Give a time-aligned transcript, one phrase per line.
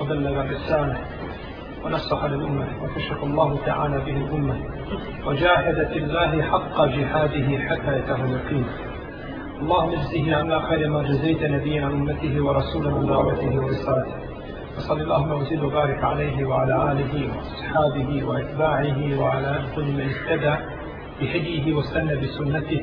[0.00, 0.98] وبلغ الرسالة
[1.84, 2.66] ونصح للأمة.
[2.82, 4.56] وكشف الله تعالى به الأمة
[5.26, 8.64] وجاهد في الله حق جهاده حتى يتاه اليقين.
[9.60, 14.14] اللهم اجزه عنا خير ما جزيت نبيا عن أمته ورسولا من دعوته ورسالته.
[14.76, 20.54] وصل اللهم وزد وبارك عليه وعلى آله وأصحابه وأتباعه وعلى كل من اهتدى
[21.20, 22.80] بهديه واستنى بسنته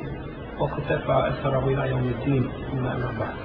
[0.59, 2.49] وكتفى أثره إلى يوم الدين.
[2.73, 3.35] أما بعد.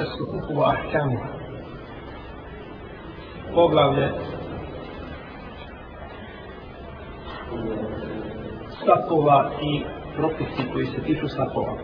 [0.00, 1.18] tesluhu u ahkamu.
[3.54, 4.08] Poglavlje
[8.84, 9.82] sapova i
[10.16, 11.76] propisi koji se tiču sapova.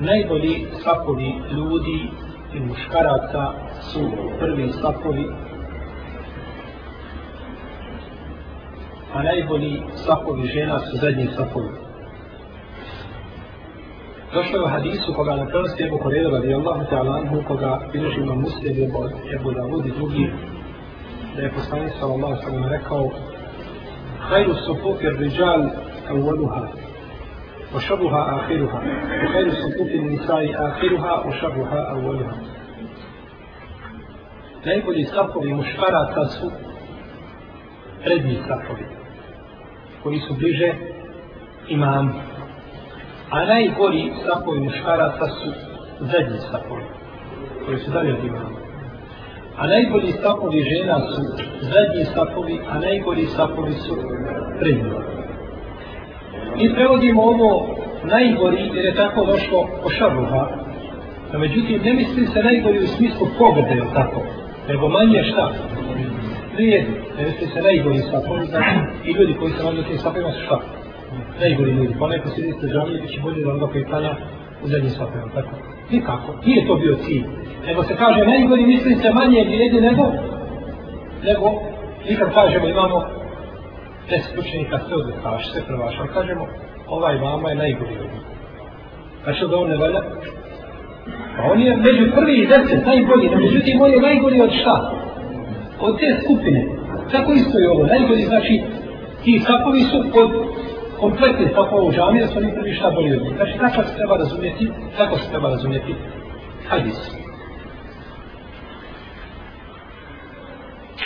[0.00, 2.10] Najbolji sapovi ljudi
[2.54, 4.00] i muškaraca su
[4.40, 5.26] prvi sapovi
[9.14, 11.68] a najbolji safovi žena su zadnji safovi.
[14.34, 18.40] Došlo je u hadisu koga na prvosti Ebu Horeira radijallahu ta'ala anhu koga bilježi imam
[18.40, 20.30] muslim Ebu, Ebu Davud i drugi
[21.36, 23.10] da je poslanik sallallahu sallam rekao
[24.20, 25.62] Hajru sufufi rijal
[26.10, 26.68] awwaluha
[27.74, 28.78] wa šabuha ahiruha
[29.22, 32.34] wa hajru sufufi nisai ahiruha wa šabuha awwaluha.
[34.64, 36.50] Najbolji safovi muškaraca su
[38.04, 39.01] prednji safovi
[40.02, 40.72] koji su bliže
[41.68, 42.12] imamu
[43.32, 45.50] a najgori sapovi muškaraca su
[46.00, 46.82] zadnji sapovi,
[47.66, 48.58] koji su dalje od imama.
[49.58, 51.22] A najbolji sapovi žena su
[51.60, 53.96] zadnji sapovi, a najgori sapovi su
[54.60, 54.90] prednji.
[56.56, 60.48] Mi prevodimo ovo najgori jer je tako došlo po šarruha,
[61.32, 64.20] no međutim ne misli se najgori u smislu pogrde, je tako,
[64.68, 65.52] nego manje šta?
[66.54, 70.40] Vrijedi, ne misli se najgori sapovi, znači i ljudi koji se nalaze tim sapovima su
[70.44, 70.60] šta?
[71.40, 71.94] najgori ljudi.
[71.98, 74.14] Pa neko sidi ste žalije, bit će bolje da onda koji klanja
[74.64, 75.54] u zadnji sopeo, tako?
[75.90, 76.34] Nikako.
[76.46, 77.24] Nije to bio cilj.
[77.66, 80.12] Nego se kaže, najgori misli se manje vrijedi nego,
[81.24, 81.46] nego,
[82.08, 83.04] mi kad kažemo imamo
[84.10, 86.46] deset učenika, sve odlikaš, sve prvaš, ali kažemo,
[86.88, 88.18] ovaj vama je najgori ljudi.
[89.24, 90.02] Znači da on ne valja?
[91.36, 95.01] Pa on je među prvi i deset, najbolji, no međutim on je najgori od šta?
[95.86, 96.60] Od te skupine.
[97.12, 98.62] Tako isto je ovo, Najbolji znači,
[99.24, 100.30] ti sapovi su od
[101.00, 103.32] kompletni sapova u džami, da su oni prvi šta bolji od njih.
[103.36, 105.94] Znači, tako se treba razumjeti, tako se treba razumjeti
[106.68, 106.98] hadis.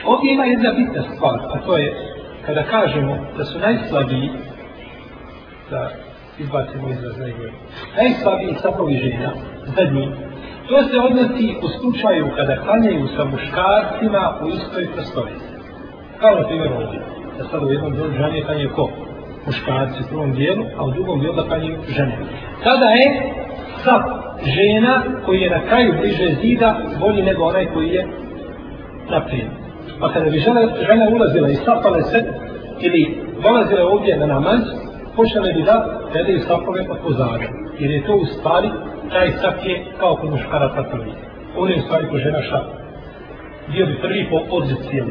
[0.04, 1.88] Ovdje ima jedna bitna stvar, a to je
[2.46, 4.30] kada kažemo da su najslabiji,
[5.70, 5.90] da
[6.38, 7.52] izbacimo izraz najgore,
[7.96, 9.32] najslabiji sapovi žena,
[9.76, 10.08] zadnji,
[10.68, 15.48] to se odnosi u slučaju kada klanjaju sa muškarcima u istoj prostorici.
[16.20, 17.00] Kao na primjer ovdje,
[17.38, 18.90] da sad u jednom dijelu žene klanjaju ko?
[19.46, 22.16] muškarci u prvom dijelu, a u drugom dijelu da klanjaju žene.
[22.64, 23.06] Tada je
[23.84, 24.02] sap
[24.56, 28.06] žena koji je na kraju bliže zida bolji nego onaj koji je
[29.10, 29.48] naprijed.
[30.00, 32.24] Pa kada bi žena, žena ulazila i sapale se
[32.80, 34.60] ili dolazila ovdje na namaz,
[35.16, 35.76] počele bi da
[36.12, 37.48] gledaju sapove od pozadnje.
[37.78, 38.70] Jer je to u stvari,
[39.10, 41.12] taj sap je kao kod muškaraca pa prvi.
[41.56, 42.64] On je u stvari kod žena šta?
[43.72, 45.10] Bio bi prvi po odzicijelu.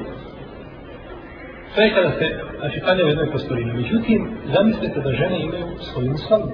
[1.75, 2.25] To je kada se,
[2.59, 3.65] znači, kanja u jednoj prostoriji.
[3.65, 6.49] Međutim, zamislite da žene imaju svoju musalu.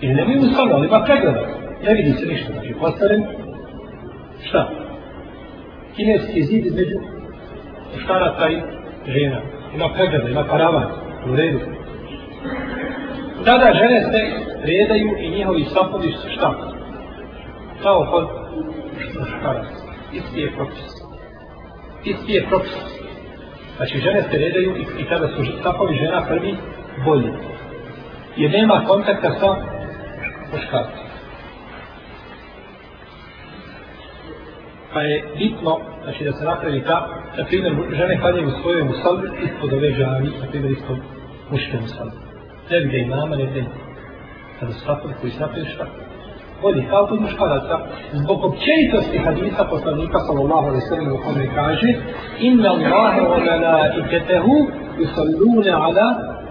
[0.00, 1.46] Ili ne imaju musalu, ali ima pregleda.
[1.86, 2.52] Ne vidi se ništa.
[2.52, 3.24] Znači, postaren,
[4.42, 4.70] šta?
[5.96, 6.98] Kineski zid između
[7.94, 8.60] muškaraca pa i
[9.06, 9.40] žena.
[9.74, 10.86] Ima pregleda, ima paravan.
[11.30, 11.77] U redu.
[13.44, 14.20] Tada žene se
[14.62, 16.54] redaju i njihovi sapovi su šta?
[17.82, 18.28] Kao kod
[19.18, 19.88] muškaraca.
[20.12, 20.90] Isti je propis.
[22.04, 22.98] Isti je propis.
[23.76, 26.54] Znači žene se redaju i, i kada su sapovi žena prvi
[27.04, 27.32] bolji.
[28.36, 29.56] Jer nema kontakta sa
[30.52, 31.08] muškarcem.
[34.92, 37.08] Pa je bitno, znači da se napravi ta,
[37.38, 40.96] na primjer, žene kladnjaju u svojoj musalbi ispod ove žavi, na primjer, ispod
[41.50, 42.27] muške musalbi.
[42.70, 43.64] Ne vide imama, ne vide
[44.60, 45.86] kada su sapovi koji se napravi šta?
[46.62, 47.78] Bolji, kao kod muškaraca.
[48.12, 51.88] Zbog općenitosti hadisa poslanika sallallahu alaihi sallam u kome kaže
[52.38, 54.54] Inna Allahe wa malaiketehu
[54.98, 56.08] yusallune ala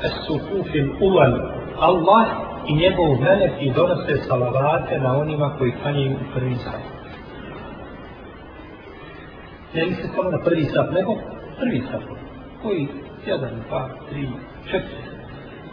[0.08, 1.34] as-sufufil uval.
[1.80, 2.28] Allah
[2.68, 6.82] i njegov melek i donose salavate na onima koji klanjaju u prvi sat.
[9.74, 11.16] Ne misli samo na prvi sat, nego
[11.60, 12.02] prvi sat.
[12.64, 12.88] Koji?
[13.26, 14.28] Jedan, dva, tri,
[14.66, 15.17] četiri,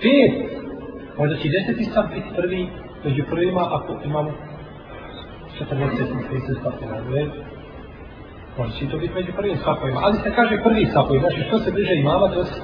[0.04, 0.32] pet.
[1.18, 2.68] Možda će deseti sat biti prvi
[3.04, 4.30] među prvima ako imamo
[5.60, 5.70] 40
[6.30, 6.74] 30 sat.
[8.58, 10.00] Možda će to biti među prvim sapovima.
[10.02, 12.60] Ali se kaže prvi sapovi, znači što se bliže imama, to se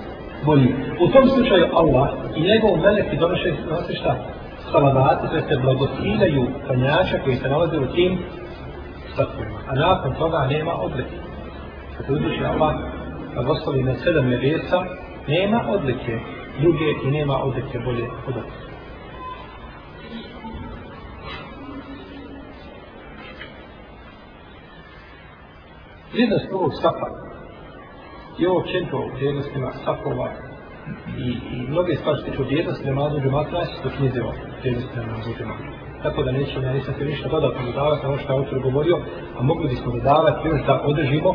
[0.46, 0.74] bolji.
[1.00, 4.16] U tom slučaju Allah i njegov melek i donoše nose šta?
[4.72, 8.18] Salavati, to se blagosiljaju kanjača koji se nalaze u tim
[9.16, 9.58] sapovima.
[9.68, 11.16] A nakon toga nema odlike.
[11.96, 12.74] Kad se uzviši Allah,
[13.34, 14.84] blagoslovi na sedam nebesa,
[15.28, 16.18] nema odlike
[16.60, 18.70] druge i nema odreke bolje od odlike.
[26.12, 27.08] Vrijednost ovog sapa
[28.38, 30.28] i ovo čento u vrijednostima sapova
[31.18, 35.30] i, i mnoge stvari što tiču vrijednosti namazu u džematu, nas knjize o vrijednosti namazu
[35.30, 35.64] u.
[36.02, 38.96] Tako da nećemo, ja nisam se ništa dodatno dodavati na ono što je autor govorio,
[39.38, 41.30] a mogli bismo dodavati još da održimo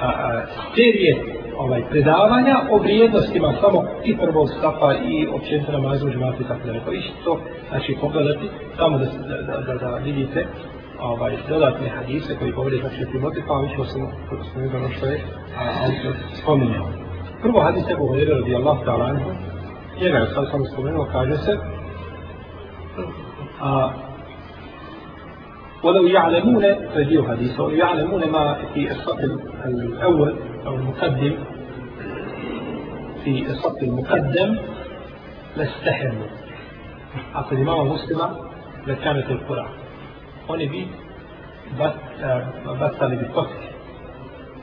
[0.00, 6.11] a, a, serije ovaj, predavanja o vrijednostima samo i prvog safa i općenito namazu u
[6.11, 7.39] džematu i tako da neko ići to,
[7.69, 9.05] znači pogledati, samo da,
[9.47, 10.45] da, da, da vidite
[11.01, 13.99] ovaj, dodatne hadise koji govori znači o Timoti, pa mi ćemo se
[14.51, 15.21] spomenuti ono što je
[15.85, 16.87] autor spominjao.
[17.41, 19.29] Prvo hadise govori radi Allah ta'ala anhu,
[20.01, 21.57] njega je sad samo spomenuo, kaže se,
[23.61, 23.89] a,
[25.83, 26.63] ولو يعلمون
[26.95, 29.19] فديو حديثه ولو يعلمون ما في الصف
[29.65, 30.35] الأول
[30.66, 31.34] أو المقدم
[33.24, 34.56] في الصف المقدم
[35.56, 36.26] لاستحموا
[37.34, 38.20] أقول الإمام مسلم
[38.86, 39.86] لكانت القرآن
[40.48, 40.88] oni bi
[42.80, 43.68] bacali bi kocke.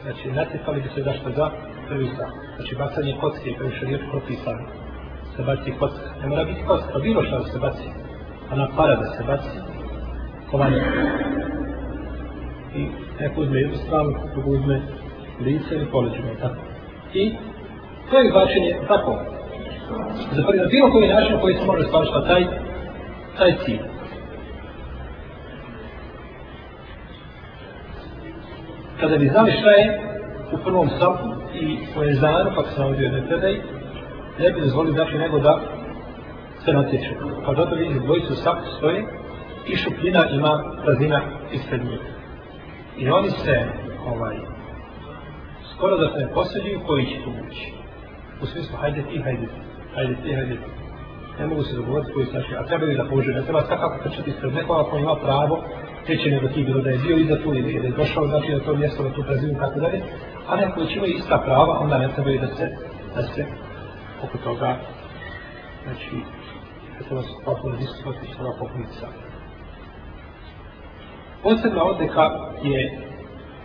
[0.02, 1.50] Znači, natjecali bi se zašto za
[1.88, 2.34] prvi sat.
[2.56, 4.66] Znači, bacanje kocke je previše riječ propisano.
[5.36, 6.08] Se baci kocka.
[6.22, 7.88] Ne mora biti kocka, bilo što da se baci.
[8.52, 9.60] A na para da se baci.
[10.52, 10.82] Kovanje.
[12.76, 12.88] I
[13.20, 14.82] neko uzme jednu stranu, drugu uzme
[15.40, 16.62] lice ili poleđeno, tako.
[17.14, 17.34] I
[18.12, 19.20] to je značenje tako.
[20.32, 22.44] Za prvi, na bilo koji način koji se može stvaršati taj,
[23.38, 23.94] taj cilj.
[29.04, 30.00] kada bi znali šta je
[30.52, 31.28] u prvom sapu
[31.62, 33.54] i u ezanu, kako se navodio jedne predaj,
[34.40, 35.60] ne bi dozvolili znači nego da
[36.66, 37.14] se natječu.
[37.46, 39.06] Pa zato vidi dvojicu sapu stoje
[39.68, 41.22] i šupljina ima razina
[41.52, 42.00] ispred njih.
[42.98, 43.66] I oni se,
[44.08, 44.36] ovaj,
[45.74, 47.74] skoro da se ne posjeđuju koji će tu ući.
[48.42, 49.60] U smislu, hajde ti, hajde ti,
[49.96, 50.70] hajde ti, hajde ti.
[51.40, 54.54] Ne mogu se dogovoriti koji znači, a trebaju da pođu, Ne treba svakako trčati ispred
[54.54, 55.64] nekoga koji ima pravo
[56.08, 58.60] teče nego ti bilo da je bio iza tu ili da je došao znači na
[58.60, 60.02] to mjesto na tu prezinu tako dalje,
[60.48, 62.66] a neko koji imaju ista prava, onda ne trebaju da se,
[63.16, 63.46] da se
[64.24, 64.78] oko toga,
[65.84, 66.16] znači,
[67.00, 68.54] da treba se potpuno diskutovati što ova
[69.00, 69.10] sam.
[71.44, 72.30] Posebna odlika
[72.64, 73.00] je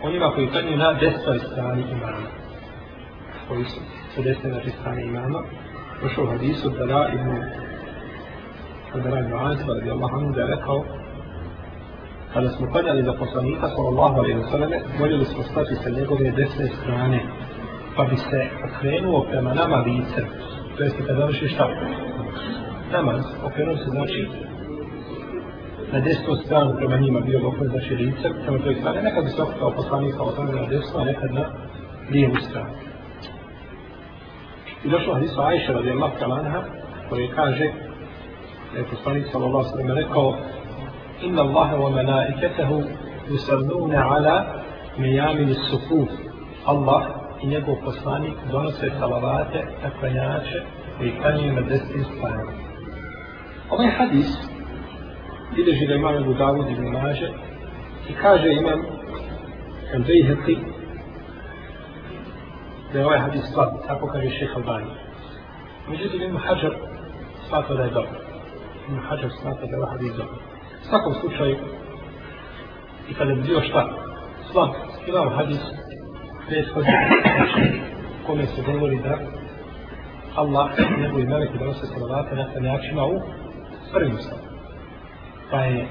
[0.03, 2.27] onima koji klanjuju na desnoj strani imama,
[3.47, 3.79] koji su
[4.15, 5.39] sa desne znači strane imama,
[6.01, 7.31] došao u hadisu da da ibn
[8.93, 10.83] da da ibn Azba radi Allah anu da je rekao
[12.33, 16.67] kada smo klanjali za poslanika sallallahu alaihi wa sallame voljeli smo stati sa njegove desne
[16.67, 17.19] strane,
[17.95, 20.21] pa bi se okrenuo prema nama lice,
[20.77, 21.69] to jeste kada vrši šta?
[22.91, 24.29] Namaz, okrenuo se znači
[25.91, 29.41] na desnu stranu prema njima bio dokon za širinca, prema toj strani, nekad bi se
[29.41, 31.45] okupao poslanik sa tamo na desnu, a nekad na
[32.11, 32.69] lijevu stranu.
[34.83, 36.61] I došlo hadis o Ajše radi Allah kalanha,
[37.09, 37.63] koji kaže,
[38.75, 39.65] je poslanik sa Allah
[39.95, 40.35] rekao,
[41.21, 42.83] Inna Allahe wa menaiketahu
[43.29, 44.63] yusalluna ala
[44.97, 46.09] mejamini sufuf.
[46.65, 47.03] Allah
[47.43, 50.61] i njegov poslanik donose salavate, takvanjače,
[50.97, 52.51] koji kanje na desnim stranu.
[53.69, 54.48] Ovaj hadis
[55.55, 57.29] bilježi da imam Abu Dawud ibn Maže
[58.09, 58.81] i kaže imam
[59.93, 60.57] Al-Bayhaqi
[62.93, 64.91] da je ovaj hadis slab, tako kaže šeha Albani.
[65.89, 66.73] Međutim, imam Hajar
[67.47, 68.19] smatra da je dobro.
[68.89, 70.49] Imam Hajar smatra da je ovaj hadis dobro
[70.81, 71.57] svakom slučaju
[73.09, 73.89] i kada bi bio šta
[74.51, 74.69] slab
[75.07, 75.59] imamo hadis
[76.47, 76.93] prethodni
[78.25, 79.17] kome se govori da
[80.35, 83.21] Allah njegovi meleki donose salavate na klanjačima u
[83.93, 84.48] prvim slavu
[85.51, 85.87] pa je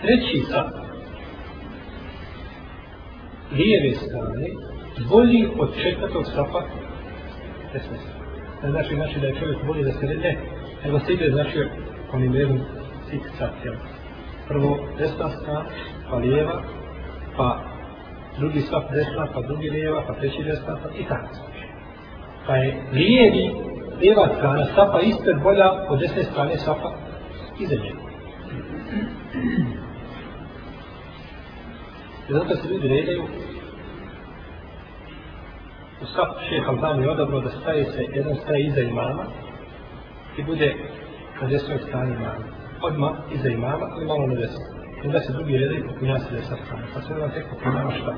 [0.00, 0.70] treći sa
[3.52, 4.46] lijeve strane
[5.10, 6.60] bolji od četvrtog safa
[7.72, 8.16] desne strane
[8.62, 10.36] ne znači znači da je čovjek bolji da se ne,
[10.84, 11.58] nego se ide znači
[12.12, 12.60] onim jednom
[13.10, 13.76] fiksacijom.
[14.48, 15.64] Prvo desna strana,
[16.10, 16.62] pa lijeva,
[17.36, 17.60] pa
[18.38, 21.28] drugi saf desna, pa drugi lijeva, pa treći desna, pa i tako.
[22.46, 23.50] Pa je lijevi,
[24.00, 26.90] lijeva strana safa ispred bolja od desne strane safa
[27.60, 28.06] iza njega.
[32.28, 33.22] I zato se ljudi redaju
[36.02, 39.24] u saf šeha Albani je odabrao da staje se, jedan staje iza imama
[40.38, 40.74] i bude
[41.42, 42.44] na desnoj strani imama.
[42.82, 44.66] Odmah iza imama, ali malo na desnoj.
[45.04, 46.82] I onda se drugi redaju i popunja se desna strana.
[46.94, 48.14] Pa se jedan tek popunjava šta?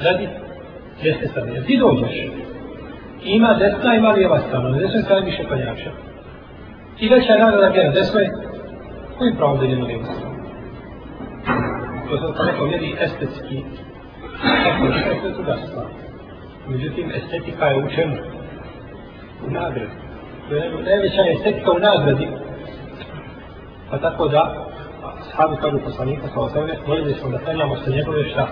[0.00, 0.28] Radi
[1.02, 1.52] desne strane.
[1.54, 2.16] Jer ti dođeš,
[3.24, 4.68] ima desna, ima lijeva strana.
[4.68, 5.90] Na desnoj strani više panjača.
[7.00, 8.28] I veća je nagrada gdje na desnoj,
[9.18, 10.34] koji pravo da idemo lijevu stranu?
[12.10, 13.62] To sam sam rekao, mjeri estetski,
[14.64, 15.86] tako je to druga stvar.
[16.68, 18.16] Međutim, estetika je u čemu?
[19.46, 19.94] U nagradi.
[20.48, 22.28] To je najveća estetika u nagradi.
[23.90, 24.66] Pa tako da,
[25.30, 28.48] sahabi kažu poslanika sa osvrme, molili smo da klanjamo sa njegove šta?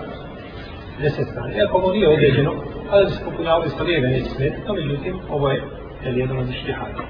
[1.01, 1.53] Deset strana.
[1.53, 2.53] Iako pa ovo nije određeno,
[2.89, 5.63] ali se popunjavaju sa lijeve neće smetiti, no međutim, ovo je
[6.03, 7.03] jel, jedan od ištihada.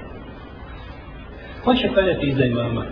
[1.64, 2.84] Ko će klanjati iza imama?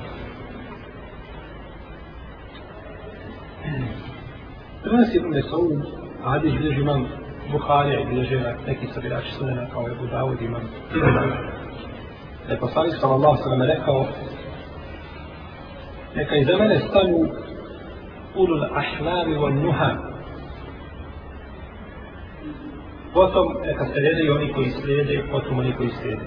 [4.83, 5.73] Prvensi Ibn Mesaud,
[6.25, 7.07] Adić bilježi imam
[7.53, 10.63] Buharija i bilježi neki sabirači sunena kao je Budavud imam.
[12.47, 14.07] Da je poslanik sallallahu sallam rekao
[16.17, 17.29] neka iza mene stanu
[18.35, 20.12] ulul ahlami wal nuha.
[23.15, 26.23] Potom neka slijede i oni koji slijede, potom oni koji slijede.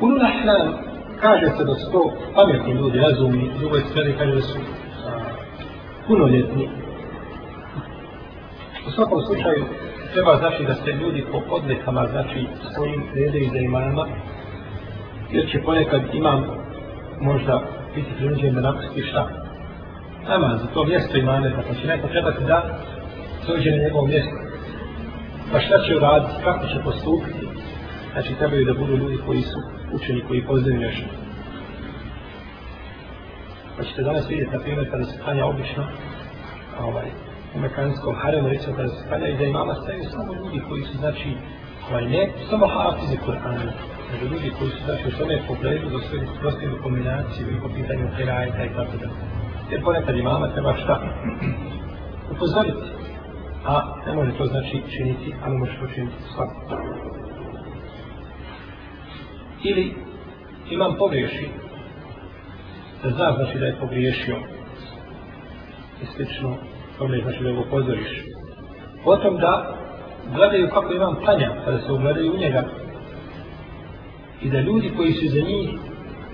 [0.00, 0.74] Ulul ahlam
[1.20, 4.58] kaže se da su to pametni ljudi, razumni, drugoj strani kaže da su
[6.06, 6.68] punoljetni.
[8.86, 9.64] U svakom slučaju
[10.12, 14.06] treba znači da se ljudi po odlikama znači svojim redaju za imama
[15.30, 16.44] jer će ponekad imam
[17.20, 17.62] možda
[17.94, 19.28] biti prinuđen da napusti šta?
[20.28, 22.78] Nama, za to mjesto imane, pa će neko trebati da
[23.46, 24.43] dođe na njegovo mjesto.
[25.52, 27.46] Pa šta će uraditi, kako će postupiti?
[28.12, 29.58] Znači, trebaju da budu ljudi koji su
[29.92, 31.06] učeni, koji poznaju nešto.
[33.76, 35.84] Pa ćete danas vidjeti, na primjer, kada se klanja obično,
[36.80, 37.08] ovaj,
[37.54, 40.96] u mekanskom haremu, recimo, kada se klanja i da imama staju samo ljudi koji su,
[40.98, 41.28] znači,
[41.90, 43.72] ovaj, ne samo hafize Kur'ana,
[44.12, 48.08] nego ljudi koji su znači u tome pogledu za svoju prostivnu kombinaciju i po pitanju
[48.16, 49.08] herajta i tako da.
[49.70, 51.00] Jer ponekad imama treba šta?
[52.34, 53.03] Upozoriti.
[53.64, 56.54] A ne može to znači činiti, a ne može to činiti svako.
[59.64, 59.94] Ili
[60.70, 61.48] imam pogriješi,
[63.02, 64.36] da zna znači da je pogriješio
[66.02, 66.56] i slično,
[66.98, 68.24] tome znači da ga upozoriš.
[69.04, 69.74] Potom da
[70.34, 72.64] gledaju kako imam planja, kada se ugledaju u njega,
[74.42, 75.70] i da ljudi koji su za njih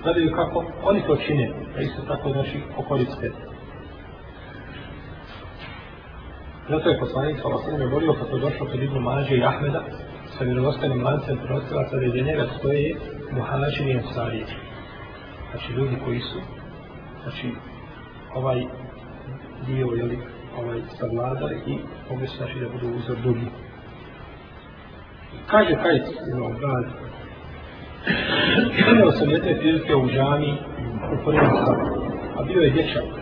[0.03, 3.31] gledaju kako oni to čine, a isto tako znači okolice.
[6.69, 9.83] Zato je poslanik sa Vasilom govorio kako je došlo kod Ibnu Mađe i Ahmeda
[10.37, 12.95] sa vjerovostanim lancem prenosilaca da je njega stoje
[13.31, 14.45] Muhađir i ensarije.
[15.51, 16.39] Znači ljudi koji su
[17.23, 17.51] znači
[18.35, 18.65] ovaj
[19.65, 20.19] dio jeli,
[20.57, 21.77] ovaj savladali i
[22.09, 23.47] mogli su znači da budu uzor drugi.
[25.47, 26.85] Kaže taj Ibn Brad,
[28.91, 30.57] Imao sam jedne prilike u džami
[31.13, 32.05] u prvom sabu,
[32.37, 33.20] a bio je dječak.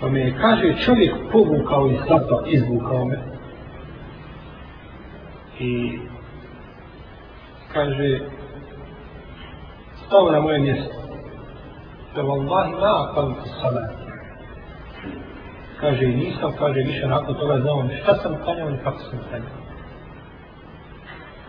[0.00, 3.18] Pa me kaže, čovjek povukao iz sata, izvukao me.
[5.58, 5.98] I
[7.72, 8.20] kaže,
[10.06, 10.94] stao na moje mjesto.
[12.14, 13.90] Da vallahi ma akal salat.
[15.80, 19.58] Kaže, i nisam, kaže, više nakon toga znao šta sam klanjao i kako sam klanjao.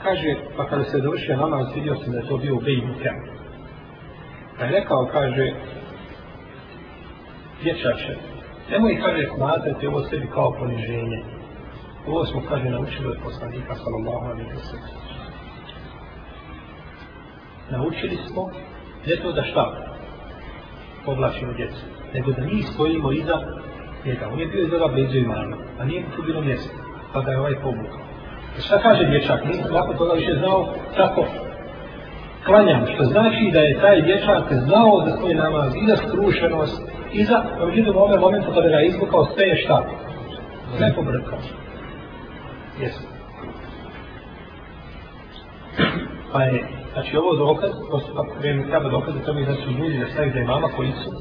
[0.04, 3.16] Kaže, pa kada se dovršio namaz, vidio sam da je to bio Bej Mukem.
[4.58, 5.52] Pa je rekao, kaže,
[7.64, 8.29] dječače,
[8.72, 11.24] nemoj, kaže, smatrati ovo sebi kao poniženje.
[12.08, 14.90] Ovo smo, kaže, naučili od poslanika, sallallahu alaihi wa sallam.
[17.72, 18.50] Naučili smo,
[19.06, 19.90] ne to da šta
[21.06, 23.38] povlačimo djecu, nego da mi stojimo iza
[24.06, 24.30] njega.
[24.34, 26.74] On je bio izgleda blizu imana, a nije mu tu bilo mjesto,
[27.14, 28.00] pa da je ovaj povukao.
[28.58, 29.46] E šta kaže dječak?
[29.46, 31.26] Nisam nakon toga više znao kako
[32.46, 32.86] klanjam.
[32.94, 36.82] Što znači da je taj dječak znao za svoj namaz i za skrušenost
[37.14, 39.84] iza, za, pa međutim u ovome momentu kada ga izvukao sve je šta?
[40.78, 41.40] Sve pobrkao.
[42.82, 43.04] Jesu.
[46.32, 46.64] Pa je,
[46.94, 50.44] znači ovo dokaz, postupak krenu treba dokaz da to mi znači ljudi da stavite da
[50.44, 51.12] imama koji su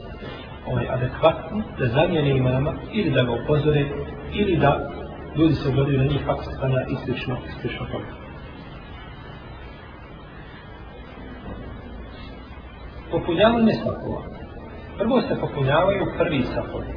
[0.67, 3.85] ovaj, adekvatni, da zamijene imama ili da ga upozore
[4.33, 4.91] ili da
[5.37, 8.05] ljudi se ugledaju na njih kako se stanja i slično, i slično tome.
[13.11, 14.38] Popunjavanje svakova.
[14.99, 16.93] Prvo se popunjavaju prvi safovi.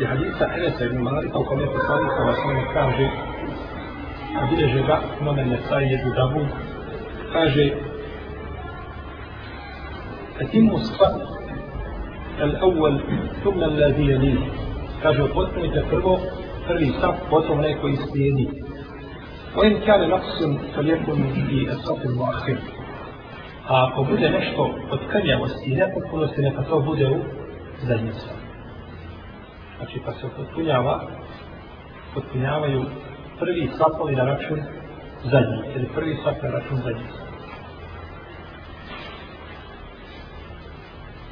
[0.00, 3.08] je hadisa Enesa ibn Malika u kome poslanik vas ono kaže
[4.38, 6.46] a bileže ga Nomen Nesaj je Dudavu
[7.32, 7.70] kaže
[10.40, 11.40] Etimu sfat
[12.40, 13.00] الأول
[13.44, 14.40] ثم je يليه
[15.02, 16.18] kaže potpunite prvo
[16.70, 18.48] prvi saf, potom neko koji slijedi.
[19.56, 22.10] Ovim kane naksun, to lijepo mi i asafil.
[23.70, 27.18] A ako bude nešto od krnjavosti i nepotpunosti, neka to bude u
[27.82, 28.46] zadnjem svaku.
[29.76, 31.00] Znači, pa se potpunjava,
[32.14, 32.84] potpunjavaju
[33.38, 34.58] prvi sapovi na račun
[35.24, 37.08] zadnji, ili prvi sap na račun zadnji.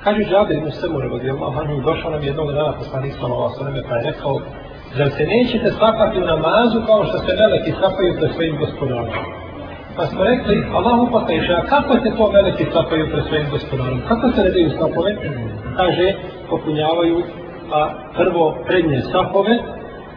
[0.04, 3.94] Kaže Džabir ibn Semur, radijallahu anhu, došao nam jednog dana poslanik sallallahu alejhi ve pa
[3.96, 4.40] je rekao:
[4.96, 9.47] "Zar se nećete sapati u namazu kao što se meleki sapaju pred svojim gospodarom?"
[9.98, 11.26] Pa smo rekli, Allahu pa
[11.68, 14.00] kako se to meleki sapaju pred svojim gospodarom?
[14.08, 15.16] Kako se redaju daju?
[15.76, 16.12] Kaže,
[16.50, 17.22] popunjavaju
[17.72, 19.58] a prvo prednje sapove,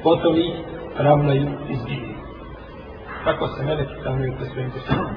[0.03, 0.53] potom ih
[0.97, 2.13] ravnaju i zbiju.
[3.25, 5.15] Tako se meleki ravnaju pred svojim gospodarom.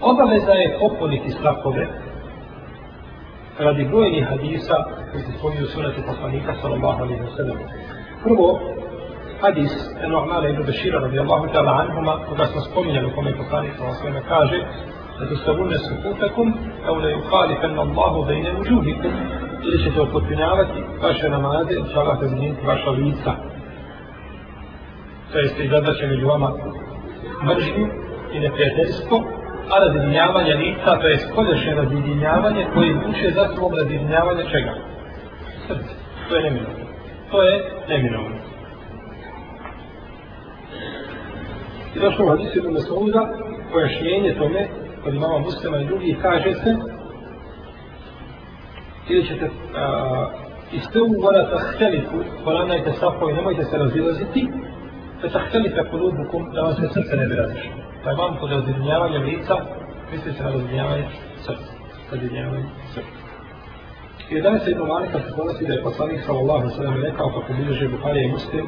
[0.00, 1.86] Obaveza je popuniti sapove
[3.58, 4.76] radi brojnih hadisa
[5.10, 7.58] koji se spominju sunati poslanika sallallahu alaihi wa sallam.
[8.24, 8.60] Prvo,
[9.42, 9.72] hadis
[10.08, 14.28] Nu'mana ibn Bešira radijallahu ta'ala anhuma, koga smo spominjali u kome poslanik sallallahu alaihi wa
[14.28, 14.58] kaže
[15.18, 16.48] da tu stavune sukutekum,
[16.84, 19.12] kao da je uhalifan Allahu bejne uđuhikum,
[19.64, 23.32] ili ćete opotpunjavati vaše namaze, će Allah te razmijeniti vaša lica.
[25.32, 26.50] To jeste i zadaće među vama
[27.46, 27.86] mržnju
[28.34, 29.16] i neprijateljstvo,
[29.72, 34.72] a razjedinjavanje lica, to je spolješnje razjedinjavanje koje vuče za svom razjedinjavanje čega?
[35.66, 35.94] Srce.
[36.28, 36.84] To je neminovno.
[37.30, 37.54] To je
[37.88, 38.41] neminovno.
[41.94, 43.22] I došlo u hadisu Ibn Mas'uda
[43.72, 44.68] pojašnjenje tome,
[45.04, 46.76] kod imama muslima i drugih, kaže se,
[49.08, 49.50] ili ćete
[50.72, 54.48] iz te uvora tahteliku, poravnajte safo i nemojte se razilaziti,
[55.20, 57.72] te tahtelite kulubukum da vam se srce ne bi razišlo.
[58.04, 59.56] Pa je vam kod razjedinjavanja lica,
[60.12, 61.72] misli se na razjedinjavanje srca.
[62.10, 62.64] Razjedinjavanje
[62.94, 63.22] srca.
[64.30, 67.88] I danas se Ibn malika se ponosi da je poslanik sallallahu sallam rekao kako bilježe
[67.88, 68.66] Buharija i Muslim,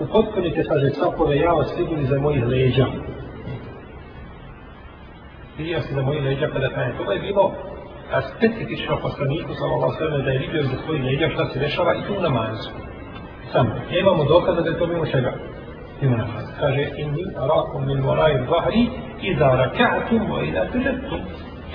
[0.00, 2.86] upotpunite, kaže, sapove, ja vas vidim za mojih leđa.
[5.58, 7.52] Vidio se za mojih leđa kada kaže, to je bilo
[8.12, 12.06] a specifično poslaniku sallallahu sallam da je vidio za svojih leđa šta se dešava i
[12.06, 12.70] tu namazu.
[13.52, 15.32] Samo, nemamo dokaza da je to bilo čega.
[16.02, 16.44] Ima namaz.
[16.60, 18.82] Kaže, inni arakum min moraju zahri
[19.38, 21.20] za raka'atum wa ila tužetum.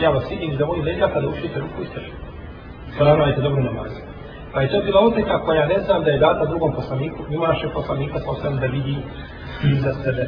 [0.01, 2.11] Ja vas vidim za mojih leđa kada ušite ruku i strši.
[2.97, 3.91] Pravilajte dobro namaz.
[4.53, 7.69] Pa je to bila odlika koja ne znam da je data drugom poslaniku, ima naše
[7.73, 8.97] poslanika sa osam da vidi
[9.63, 10.27] iza sebe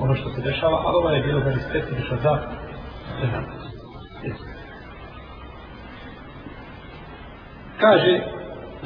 [0.00, 2.38] ono što se dešava, ali ovo je bilo da specifično za
[3.32, 3.66] namaz.
[7.80, 8.20] Kaže,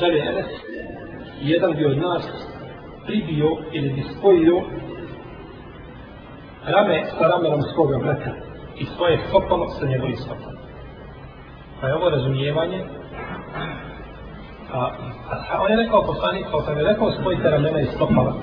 [0.01, 0.47] dalje Enes,
[1.41, 2.23] jedan bi od nas
[3.07, 4.63] pribio ili bi spojio
[6.65, 8.31] rame sa ramenom svoga brata
[8.77, 10.57] i svoje stopalo sa njegovim stopalom.
[11.81, 12.85] Pa je ovo razumijevanje
[14.73, 14.91] a,
[15.53, 18.35] a on je rekao poslanik, kao sam je rekao spojite ramena i stopala.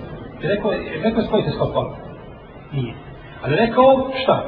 [0.41, 1.95] Je rekao, je rekao spojite stopala.
[2.71, 2.93] Nije.
[3.41, 4.43] Ali je rekao šta?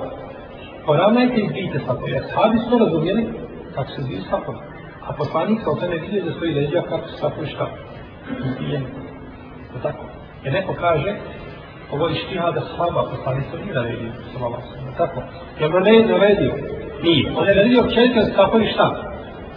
[0.85, 2.09] Poravnajte i zbijte stopala.
[2.09, 3.27] Jer sahabi su to razumijeli
[3.75, 4.61] kako se zbiju stopala.
[5.07, 7.67] A poslanik kao sam je vidio za svoji leđa kako se stopala šta?
[8.55, 8.85] Zbijeni.
[9.73, 10.03] To tako.
[10.43, 11.15] Jer neko kaže,
[11.91, 14.11] ovo je štiha da sahaba poslanik to nije naredio.
[14.97, 15.21] Tako.
[15.59, 16.53] Jer on ne je naredio.
[17.03, 17.31] Nije.
[17.37, 19.08] On je naredio općenito da stopali šta?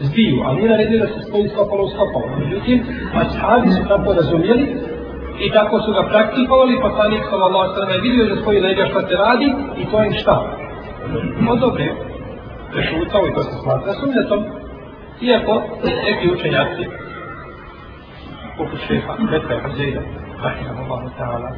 [0.08, 2.26] Zbiju, ali nije naredio da se spoji stopalo u stopalo.
[2.42, 2.76] Međutim,
[3.22, 4.66] ashabi su tako razumijeli
[5.46, 8.60] i tako su ga praktikovali, pa poslanik sallallahu alejhi ve sellem je vidio da spoji
[8.60, 9.48] leđa šta se radi
[9.80, 10.36] i to im šta?
[11.54, 11.94] Odobrio.
[12.72, 14.40] Prešutao i to se smatra sunnetom.
[15.20, 15.54] Iako
[16.06, 16.84] neki učenjaci
[18.56, 20.02] poput šeha Bekra Huzeyda,
[20.42, 21.50] rahimahullahu ta'ala,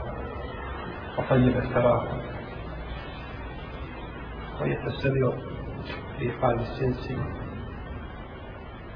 [1.16, 2.16] pa tajjebe staraha,
[4.58, 5.32] koji je preselio
[6.16, 7.14] prije par mjeseci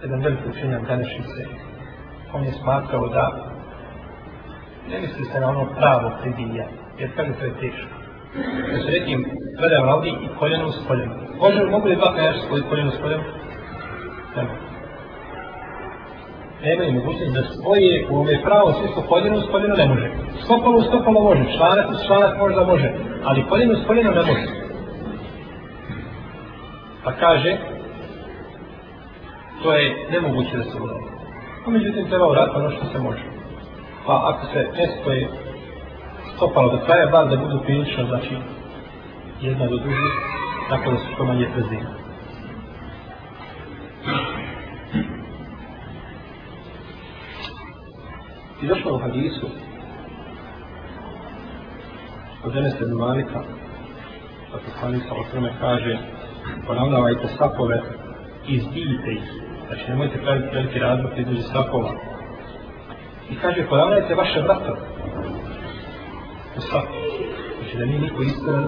[0.02, 1.42] jedan veliki učenjak današnjice,
[2.32, 3.24] on je smatrao da
[4.90, 6.66] ne misli se na ono pravo pridilja,
[6.98, 7.88] jer kaže to je teško.
[8.72, 9.26] Da se nekim
[9.58, 11.16] gledam ovdje i koljeno s koljenom.
[11.38, 13.26] Može li mogu li dva kajaš svoji koljeno s koljenom?
[14.36, 14.50] Nema.
[16.62, 20.10] Nema i mogućnost da svoje u ome pravo svisto koljeno s koljeno ne može.
[20.44, 22.92] Stopalo stopalo može, članak s članak možda može,
[23.24, 24.46] ali koljeno s koljeno ne može.
[27.04, 27.56] Pa kaže,
[29.62, 31.04] to je nemoguće da se uradi.
[31.66, 33.24] A međutim, treba uraditi ono što se može.
[34.06, 35.28] Pa ako se mjesto je
[36.36, 38.34] stopalo do kraja, bar da budu prilično, znači,
[39.40, 40.08] jedna do druge,
[40.68, 41.90] tako da su što manje prezina.
[48.62, 49.46] I došlo u hadisu
[52.44, 53.40] od Enes ibn Malika
[54.52, 55.98] da poslanik sa osrme kaže
[56.66, 57.82] ponavljavajte sapove
[58.48, 59.47] i zbijte ih.
[59.68, 61.90] Znači nemojte praviti veliki razlog između sapova.
[63.30, 64.72] I kaže ponavljajte vaše vrata
[66.56, 66.98] u sapu.
[67.58, 68.64] Znači da nije niko iskren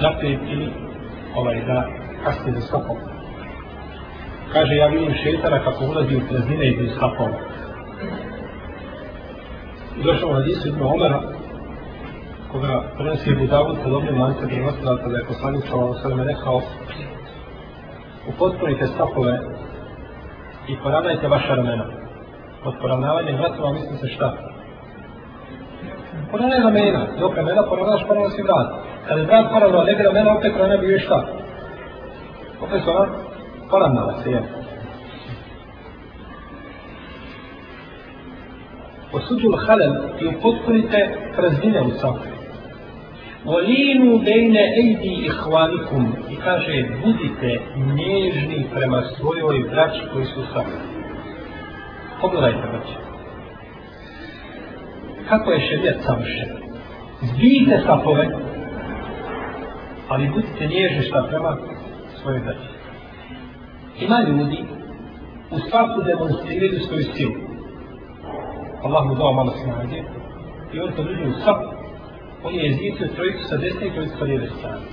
[0.00, 0.72] naprijed ili
[1.34, 1.88] ovaj da
[2.24, 2.96] kasni za sapom.
[4.52, 7.38] Kaže ja vidim šetara kako ulazi u praznine iz sapova.
[9.98, 11.20] I došao u hadisu Ibn Omara,
[12.52, 16.62] koga prenosi Abu Dawud sa dobrim lancem prenosilaca da je poslanik sallallahu alejhi ve rekao
[18.28, 19.40] upotpunite stopove
[20.70, 21.84] i poravnajte vaša ramena.
[22.64, 24.32] Pod poravnavanjem vratova misli se šta?
[26.30, 28.68] Poravnaj ramena, dok ramena poravnaš poravno si vrat.
[29.08, 31.24] Kad je vrat poravnao, ne bi ramena, opet ramena bio šta?
[32.62, 33.06] Opet su ona
[33.70, 34.42] poravnala se, jel?
[39.12, 42.39] Osuđu halal i upotpunite praznine u safu.
[43.44, 47.60] Volinu bejne ejdi ihvanikum i kaže budite
[47.96, 50.64] nježni prema svojoj braći koji su sa
[52.20, 52.94] Pogledajte braći.
[55.28, 56.48] Kako je šedjet savršen?
[57.22, 58.28] Zbijte sapove,
[60.08, 61.56] ali budite nježni šta prema
[62.22, 62.68] svojoj braći.
[64.00, 64.64] Ima ljudi
[65.50, 67.34] u svaku demonstriraju svoju silu.
[68.84, 70.02] Allah mu dao malo snage
[70.72, 71.79] i on to ljudi u svaku
[72.44, 74.86] on je jezicio trojicu sa desne i trojicu sa lijeve strane.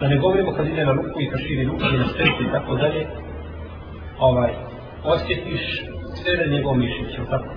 [0.00, 2.52] Da ne govorimo kad ide na ruku i kad širi ruku i na srce i
[2.52, 3.06] tako dalje,
[4.18, 4.50] ovaj,
[5.04, 7.48] osjetiš sve na njegov mišić, ili tako?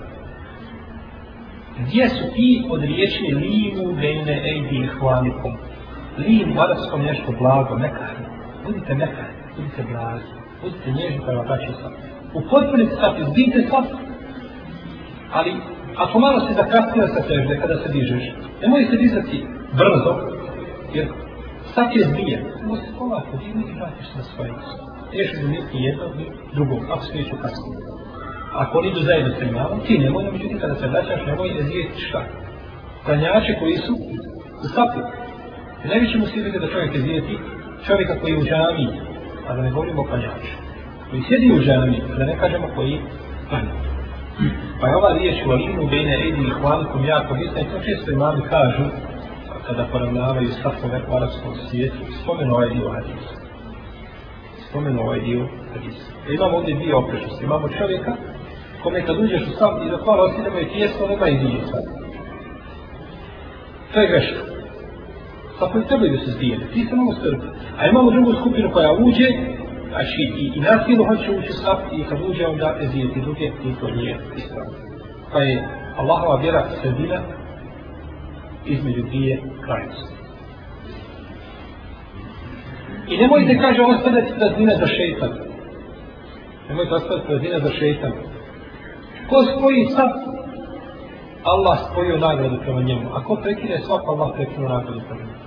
[1.78, 5.52] Gdje su ti od riječi limu bejne ejdi hvalikom?
[6.18, 8.24] Lim u arabskom nešto blago, mekani.
[8.66, 10.24] Budite mekani, budite blagi,
[10.62, 11.90] budite nježni prema braći sa.
[12.34, 13.84] U potpuni sad izbite sad,
[15.32, 15.54] ali
[15.96, 18.24] ako malo se zakasnio sa sežde kada se dižeš,
[18.62, 20.12] nemoj se dizati brzo,
[20.94, 21.06] jer
[21.74, 22.38] sad je zmije.
[22.66, 24.82] Ovo se polako digni i vratiš na svoje mjesto.
[25.12, 27.78] Teško da niti jedno, i drugo, ako se neću kasnije.
[28.52, 32.00] Ako oni idu zajedno s imanom, ti nemoj, međutim, kada se vraćaš, nemoj ne zijeti
[32.08, 32.22] šta.
[33.04, 33.94] Klanjače koji su
[34.64, 35.00] u sapu.
[35.84, 37.22] Najveće mu sviđa da čovjek je
[37.86, 38.86] čovjeka koji je u džami,
[39.48, 40.54] a da ne govorimo o klanjaču.
[41.10, 43.00] Koji sjedi u džami, da ne kažemo koji
[43.48, 43.93] klanja.
[44.80, 48.10] Pa je ova riječ u alimu bejne redi i hvalikom jako bitna i to često
[48.10, 48.84] imami kažu
[49.66, 53.34] kada poravnavaju safove u arabskom svijetu, spomenu ovaj dio hadisa.
[54.68, 56.10] Spomenu ovaj dio hadisa.
[56.28, 57.44] E imamo ovdje dvije oprečnosti.
[57.44, 58.12] Imamo čovjeka
[58.82, 61.84] kome kad uđeš u saf i dok malo osinemo i tijesno, nema i dvije sad.
[63.92, 64.40] To je greška.
[65.58, 67.46] Tako Safovi trebaju da se zdijene, ti se mogu strpiti.
[67.78, 69.28] A imamo drugu skupinu koja uđe
[69.94, 73.90] Znači, i, i nasilu hoće ući u i kad uđe onda ezijeti druge i to
[73.90, 74.72] nije ispravno.
[75.32, 77.20] Pa je Allahova vjera sredina
[78.66, 80.14] između dvije krajnosti.
[83.08, 85.32] I nemojte, kaže, ostavljati praznine za šeitan.
[86.68, 88.12] Nemojte ostavljati praznine za šeitan.
[89.28, 90.10] Ko spoji sad,
[91.42, 93.08] Allah spojio nagradu prema njemu.
[93.14, 95.38] A ko prekine saf, Allah prekine nagradu prema njemu.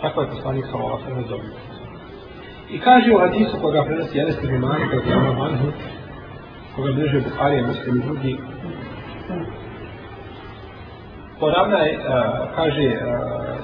[0.00, 1.75] Tako je poslanik sa Allah, sve ne zovite.
[2.70, 5.68] I kaže u hadisu koga prenosi Enes ibn Malik od Imam Anhu,
[6.76, 8.38] koga bliže Buharija, muslim i drugi,
[11.40, 12.90] poravna je, a, kaže,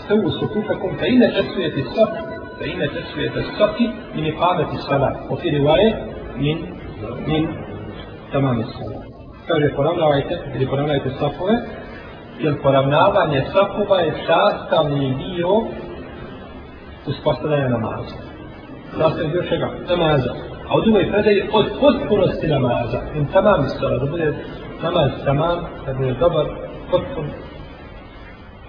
[0.07, 2.11] sve u sukufakom, da ine tesujete sop,
[2.59, 5.17] da ine tesujete sopi, min je pameti salat.
[5.31, 5.97] O fi rivaje,
[6.37, 6.59] min,
[7.27, 7.49] min
[8.33, 9.03] tamami salat.
[9.49, 11.55] Kaže, poravnavajte, ili poravnavajte sopove,
[12.41, 15.62] jer poravnavanje sopova je sastavni dio
[17.07, 18.32] uspostavljanja namaza
[18.99, 19.71] sastavni dio čega?
[19.89, 20.33] Namaza.
[20.69, 23.01] A u drugoj predaji od potpunosti namaza.
[23.15, 24.33] In tamam istala, da bude
[24.83, 26.47] namaz tamam, da bude dobar,
[26.91, 27.27] potpun.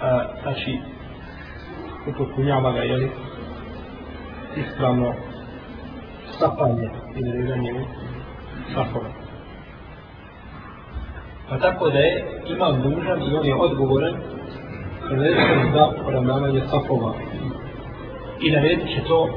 [0.01, 0.79] A, znači,
[2.07, 3.11] upotpunjava ga, jeli,
[4.55, 5.13] ispravno
[6.31, 7.83] stapanje ili rezanje u
[8.73, 9.09] safove.
[11.49, 14.13] Pa tako da je imam dužan i on je odgovoran
[15.07, 17.13] prvenstveno za poravnavanje safova.
[18.41, 19.29] I naredit će to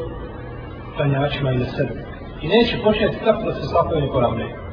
[0.97, 1.95] klanjačima i na sebi.
[2.43, 4.01] I neće početi tako da se slapovi
[4.37, 4.67] ne.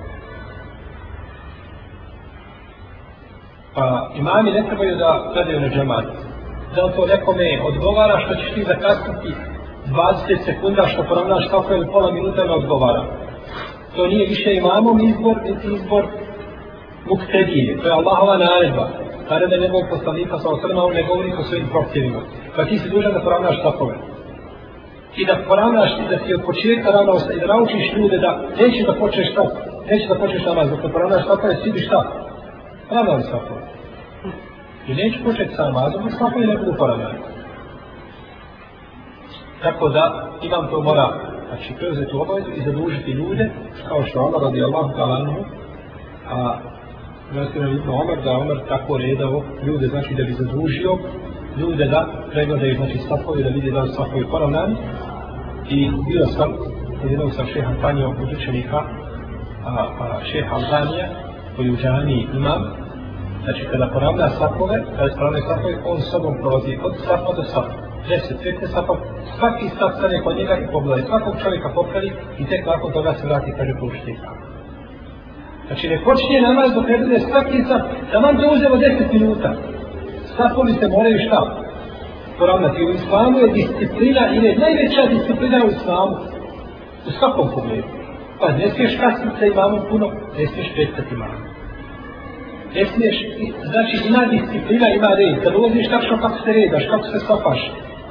[3.75, 6.05] Pa imami ne trebaju da gledaju na džemat.
[6.75, 9.33] Da to nekome odgovara što ćeš ti zakasniti
[9.87, 13.03] 20 sekunda što poravnaš kako ili pola minuta ne odgovara.
[13.95, 16.05] To nije više imamom izbor, niti izbor
[17.09, 17.77] muktedije.
[17.77, 18.89] To je Allahova naredba.
[19.29, 22.21] Naredba njegovog poslanika sa osrma, on ne govori po svojim prohtjevima.
[22.55, 24.12] Pa ti si dužan da poravnaš takove
[25.17, 28.31] i da poravnaš i da ti od početka ravnao se i da naučiš ljude da
[28.59, 29.43] neće da počneš šta,
[29.89, 31.99] neće da počneš namaz, dok te poravnaš svakove, je, bi šta?
[32.91, 33.55] Ravnao se tako.
[34.87, 37.19] I neće početi sa namazom, dok svakove ne budu poravnani.
[39.63, 40.03] Tako da
[40.41, 41.07] imam to mora
[41.47, 43.49] znači preuzeti obavezu i zadužiti ljude,
[43.87, 45.35] kao što Allah radi Allah kalanu,
[46.29, 46.57] a
[47.33, 50.97] Vesira Ibn Omer, da Omer tako redao ljude, znači da bi zadužio
[51.59, 54.75] ljude da pregledaju, znači safovi, da vidi da su safovi poravnani.
[55.69, 56.49] I bio sam,
[57.09, 58.77] jednog sam šeha Antanija od učenika,
[59.65, 61.07] a, a šeha Albanija,
[61.55, 62.61] koji u džani imam,
[63.43, 67.73] znači kada poravna sapove, kada je poravna sapove, on sobom prolazi od sapa do sapa.
[68.09, 68.93] 10, 15 sapa,
[69.37, 73.27] svaki sap stane kod njega i pogledaj, svakog čovjeka popravi i tek nakon toga se
[73.27, 74.15] vrati, kaže, pušti
[75.67, 79.53] Znači ne počinje namaz dok ne bude svaki sat, da vam to uzelo 10 minuta.
[80.37, 81.62] Sapovi se moraju šta?
[82.39, 82.83] Poravnati.
[82.83, 86.15] U islamu je disciplina i je najveća disciplina u islamu.
[87.07, 87.89] U svakom pogledu.
[88.39, 91.41] Pa ne smiješ kasniti sa imamom puno, ne smiješ prestati imamom.
[92.75, 93.17] Ne smiješ,
[93.71, 95.43] znači ima disciplina, ima red.
[95.43, 97.59] Kad ulaziš tačno kako se redaš, kako se stopaš,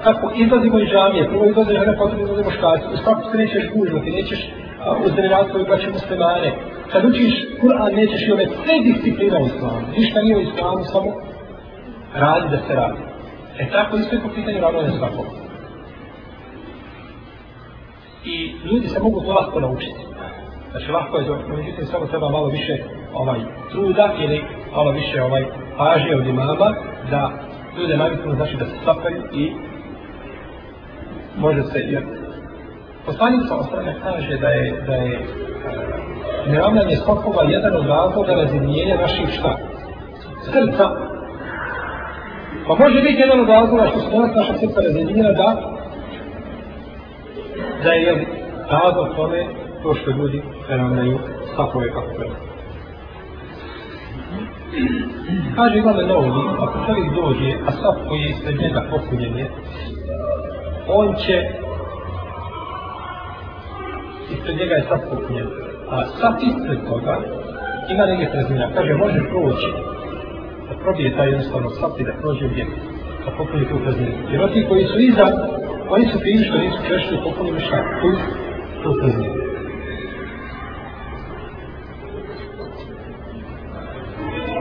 [0.05, 4.17] kako izlazimo iz džamije, prvo izlaze žene, potom izlaze muškarci, u svakom se nećeš gužvati,
[4.19, 4.41] nećeš
[5.07, 6.51] uzdravljati svoju braću muslimane.
[6.93, 9.87] Kad učiš Kur'an, nećeš i ove sve disciplina u islamu.
[9.99, 11.11] Ništa nije u islamu, samo
[12.15, 13.12] radi da se radi.
[13.63, 15.27] E tako isto je po pitanju radove svakog.
[18.25, 20.01] I ljudi se mogu to lahko naučiti.
[20.71, 22.77] Znači lahko je to, međutim samo treba malo više
[23.15, 24.45] ovaj truda ili
[24.75, 25.45] malo više ovaj
[25.79, 26.75] pažnje od imama
[27.11, 27.33] da
[27.79, 29.53] ljude naviknu znači da se sapaju i
[31.39, 32.03] može se jer
[33.07, 35.23] Poslanik sa osrame kaže da je, da je eh,
[36.47, 39.57] neravnanje stopova jedan od razloga razinijenja naših šta?
[40.45, 41.12] Srca.
[42.67, 45.49] Pa može biti jedan od razloga što se danas naša srca razjedinjena da
[47.85, 48.27] da je
[48.71, 49.47] razlog tome
[49.83, 51.19] to što ljudi neravnaju
[51.53, 52.35] stopove kako treba.
[55.57, 59.47] Kaže Ivan Novi, ako čovjek dođe, a stop koji je ispred njega popunjen je,
[60.89, 61.37] on će
[64.31, 65.47] ispred njega je sad popunjen.
[65.91, 67.19] A sad ispred toga
[67.91, 68.69] ima neke prezmina.
[68.75, 69.92] Kaže, može proći
[70.69, 72.65] da probije taj jednostavno sad i da prođe gdje
[73.25, 74.17] da popuni tu prazninu.
[74.33, 75.27] Jer oni koji su iza,
[75.89, 77.79] oni su krivi što nisu prešli popuni šta?
[78.01, 78.11] Tu,
[78.83, 79.35] tu prazninu.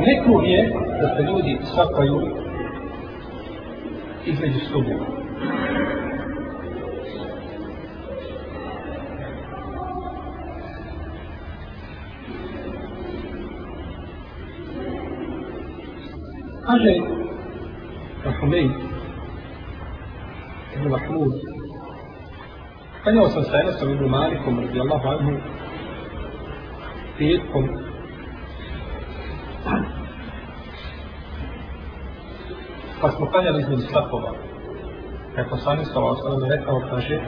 [0.07, 0.61] Nekog je
[1.01, 2.21] da se ljudi sapaju
[4.25, 5.05] između stubova.
[16.71, 16.95] Kaže
[18.23, 18.71] Rahumej
[20.75, 21.33] Ibn Mahmud
[23.03, 25.33] Kanjao sam sa Enesom Ibn Malikom radi Allahu anhu
[27.19, 27.65] petkom
[33.01, 34.31] pa smo kanjali između slapova
[35.35, 37.19] kako sami sa osnovno rekao kaže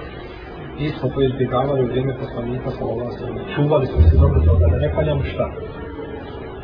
[0.80, 4.78] i smo to izbjegavali u vrijeme poslanika sa ovlastom čuvali smo se dobro toga da
[4.78, 5.50] ne kanjamo šta?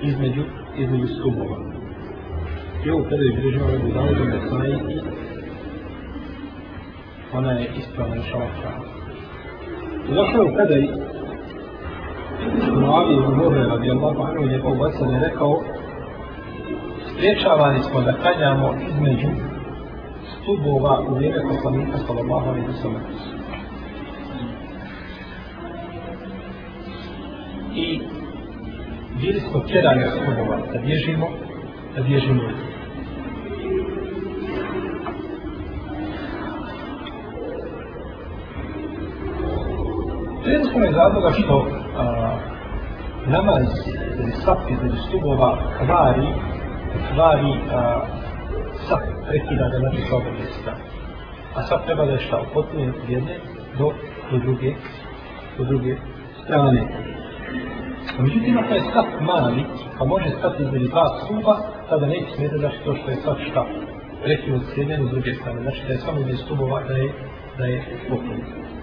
[0.01, 0.43] Između
[0.77, 1.78] između stubova
[2.85, 4.99] i ovu predaju bilježima Rebu Davudu Nesai i
[7.33, 8.85] ona je ispravna i šala strana.
[10.15, 10.87] Došao u predaj
[12.81, 15.61] Muavi i Muhore radi Allahu Anu i njegov bacan je rekao
[17.13, 19.27] spriječavani smo da kanjamo između
[20.33, 23.01] stubova u vrijeme poslanika sallallahu alaihi sallam.
[27.75, 27.99] I
[29.21, 31.27] bili smo tjerani stubova da bježimo,
[31.95, 32.41] da bježimo
[40.45, 42.35] jednostavno iz razloga što a,
[43.27, 43.67] namaz
[44.19, 46.27] ili sap između stubova kvari,
[47.13, 48.01] kvari a,
[48.87, 50.71] sap prekida da znači sa oba mjesta.
[51.55, 53.35] A sap treba da je šta upotpunjen od jedne
[53.77, 53.91] do,
[54.31, 54.73] do druge,
[55.57, 55.95] do druge
[56.43, 56.81] strane.
[58.17, 59.63] A međutim, ako je sap mali,
[59.97, 61.57] pa može stati između dva stuba,
[61.89, 63.65] tada neće smjeti znači to što je sap šta
[64.23, 65.61] prekinut s jedne do druge strane.
[65.61, 67.13] Znači da je samo između stubova da je,
[67.57, 68.78] da je upotpunjen.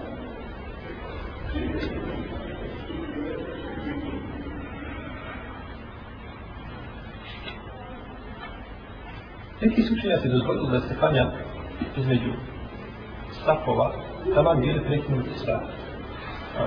[9.61, 11.25] Neki su učenjaci dozvolili da se klanja
[11.97, 12.31] između
[13.31, 13.91] stafova,
[14.35, 15.59] tamo gdje je prekinuti sa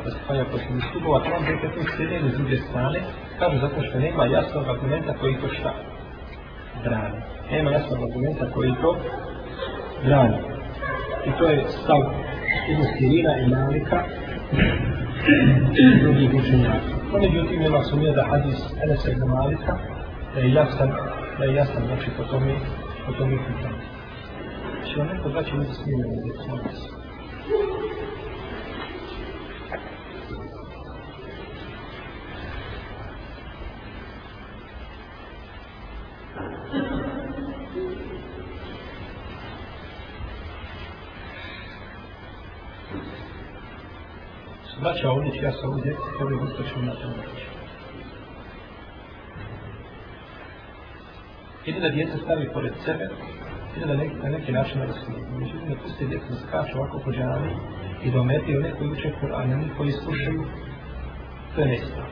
[0.05, 3.01] da se klanja posljednji stupova, tamo gdje je prekinuti s jedne iz druge strane,
[3.39, 5.73] kažu zato što nema jasnog argumenta koji to šta
[6.85, 7.21] brani.
[7.51, 8.97] Nema jasnog argumenta koji to
[10.05, 10.37] brani.
[11.27, 12.01] I to je stav
[12.71, 14.05] Ibn Sirina i Malika
[16.03, 16.95] drugih učenjaka.
[17.13, 19.77] Pa no, međutim, ima sumnje da hadis Enes ibn Malika
[20.35, 20.91] da je jasan,
[21.39, 22.55] da je jasan, znači, po tome,
[23.07, 23.83] po tome pitanju.
[24.87, 26.05] Će vam znači, neko daći mi smije na
[45.01, 45.11] djecu, molim.
[45.11, 47.47] Braća ovdje ću ja sa ovdje, tebe ustaću na tom reći.
[51.67, 53.09] Ili da djeca stavi pored sebe,
[53.77, 55.21] ili da neki, na neki način razsmije.
[55.39, 57.53] Međutim, da pusti djeca da skaču ovako po džani
[58.05, 60.45] i da ometi one koji uče Kur'an, oni koji slušaju,
[61.55, 62.11] to je nestavno.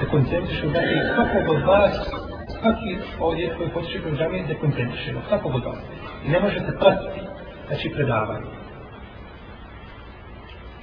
[0.00, 1.94] Se koncentrišu, znači, svakog od vas,
[2.60, 5.78] svaki ovdje koji hoće kroz džami, se koncentriše, svakog od vas.
[6.26, 7.20] I ne možete pratiti,
[7.68, 8.61] znači predavanje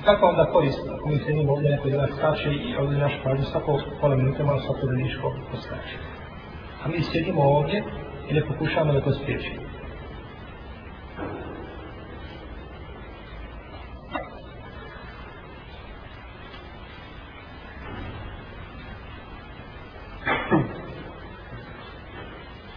[0.06, 3.46] kako onda korist, ako mi se njim ovdje neko jedan skače i ovdje naš pažnje
[3.46, 5.98] svako pola minuta malo svako da niško poskače.
[6.84, 7.84] A mi sjedimo ovdje
[8.30, 9.62] i ne pokušavamo da to spriječimo.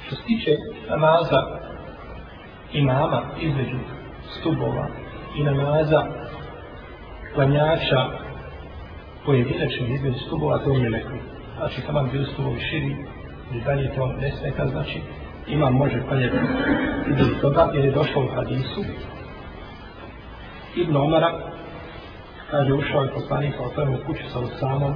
[0.06, 0.50] Što se tiče
[0.88, 1.42] namaza
[2.72, 3.76] imama između
[4.40, 4.88] stubova
[5.36, 6.21] i namaza
[7.34, 8.00] klanjača
[9.24, 11.10] pojedinačnih između stubova, to nije neko.
[11.56, 12.96] Znači, tamo bili stubovi širi,
[13.50, 15.00] ili dalje to ne smeta, znači,
[15.46, 16.36] ima može klanjati
[17.10, 18.84] između toga, jer je došlo u hadisu.
[20.76, 21.32] Ibn Omara,
[22.50, 24.94] kaže, ušao je poslanik sa otvorenom kuću sa Osamom,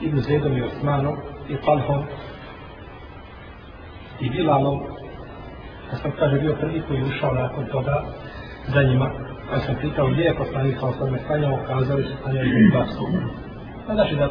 [0.00, 1.16] Ibn Zedom i Osmanom,
[1.48, 2.04] i Talhom,
[4.20, 4.80] i Bilalom,
[5.92, 8.04] ja sam, kaže, bio prvi koji je ušao nakon toga
[8.74, 9.10] za njima,
[9.50, 13.18] kad sam pitao gdje je poslanik sa osnovne klanjao, kazali su klanjao između dva studa.
[13.86, 14.28] Pa znači da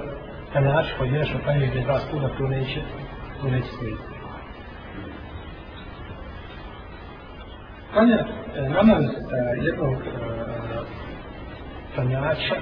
[0.52, 2.82] klanjači pojedinačno klanjao između dva studa, tu neće,
[3.42, 4.04] tu neće slijediti.
[7.94, 9.12] Klanja, e, namaz e,
[9.62, 10.28] jednog e,
[11.96, 12.56] klanjača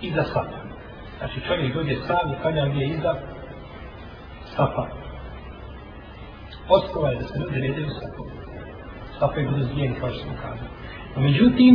[0.00, 0.58] iza sapa.
[1.18, 3.14] Znači čovjek dođe sam i klanja gdje iza
[4.56, 4.86] sapa.
[6.68, 8.24] Osnova je da se ljudi redaju sapu.
[9.18, 10.70] Sapa je budu zvijeni, kao što smo kazali.
[11.16, 11.74] Međutim,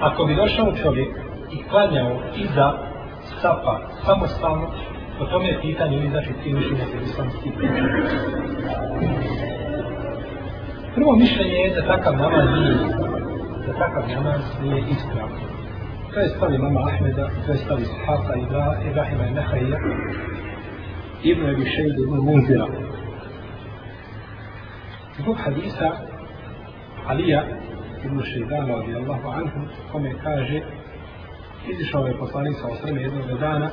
[0.00, 1.08] ako bi došao čovjek
[1.52, 2.72] i klanjao iza
[3.40, 4.70] sapa samostalno,
[5.18, 7.50] po tome je pitanje ili znači ti mišljenja koji islamski
[10.94, 12.76] Prvo mišljenje je da takav namaz nije
[13.66, 15.36] da takav namaz nije ispravno.
[16.14, 18.34] To je stavi mama Ahmeda, to je stavi Sahaka
[18.90, 19.78] Ibrahima i Nehaija,
[21.22, 22.83] Ibn Ebi Šeid ibn Munzira.
[25.18, 25.90] Zbog hadisa
[27.06, 27.42] Alija
[28.04, 29.60] Ibn Šeidan radijallahu anhu
[29.92, 30.60] kome kaže
[31.68, 33.70] izišao je poslanik sa osrme jednog dana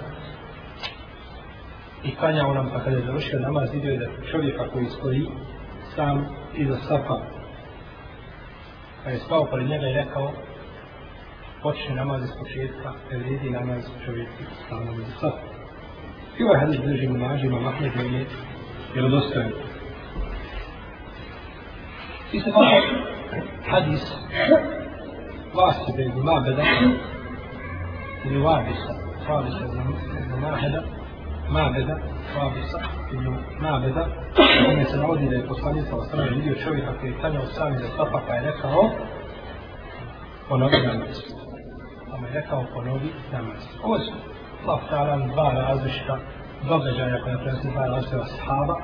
[2.04, 5.28] i klanjao nam pa kada je završio namaz vidio je da čovjeka koji stoji
[5.96, 6.26] sam
[6.56, 7.18] iza safa
[9.04, 10.32] pa je spao pored njega i rekao
[11.62, 14.32] počne namaz iz početka ne vredi namaz čovjeka
[14.70, 15.46] samom iza safa
[16.40, 18.26] i ovaj hadis drži mu nažima Mahmed je
[18.94, 19.71] vjerodostojan
[22.34, 22.66] isto tako
[23.70, 24.04] hadis
[25.54, 26.64] Vasib ibn Mabeda
[28.26, 28.94] ili Vabisa
[29.30, 30.82] Vabisa ibn Maheda
[31.50, 31.96] Mabeda
[32.38, 32.80] Vabisa
[33.14, 34.08] ibn Mabeda
[34.66, 37.88] kome se navodi da je poslanica od strane vidio čovjeka koji je klanjao sami za
[37.98, 38.90] sapa pa je rekao
[40.50, 41.18] ponovi namaz
[42.10, 44.12] pa je rekao ponovi namaz ovo su
[44.66, 46.18] Allah dva različita
[46.70, 48.76] događaja koja prenosi dva različita sahaba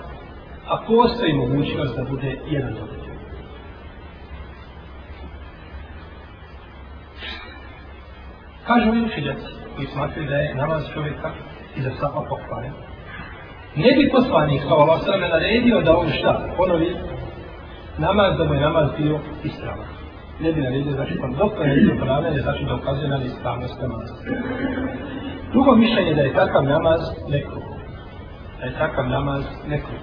[0.68, 3.07] a postoji mogućnost da bude jedan događaj
[8.68, 9.36] Kažu mi učitelji
[9.76, 11.30] koji smatruju da je namaz čovjeka
[11.76, 12.74] i za sapa pokvaren.
[13.76, 16.96] Ne bi poslanik kao Allah sve me naredio da on šta ponovi
[17.98, 19.90] namaz da mu je namaz bio ispravan.
[20.40, 24.16] Ne bi naredio, znači on dok je bio pravan, znači da ukazuje na ispravnost namaza.
[25.52, 27.64] Drugo mišljenje da je takav namaz nekog.
[28.60, 30.00] Da je takav namaz nekog.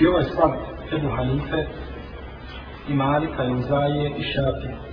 [0.00, 0.50] I ovo je stav
[0.96, 1.66] Ebu Hanife
[2.88, 4.91] i Malika i Uzaje i Šafije.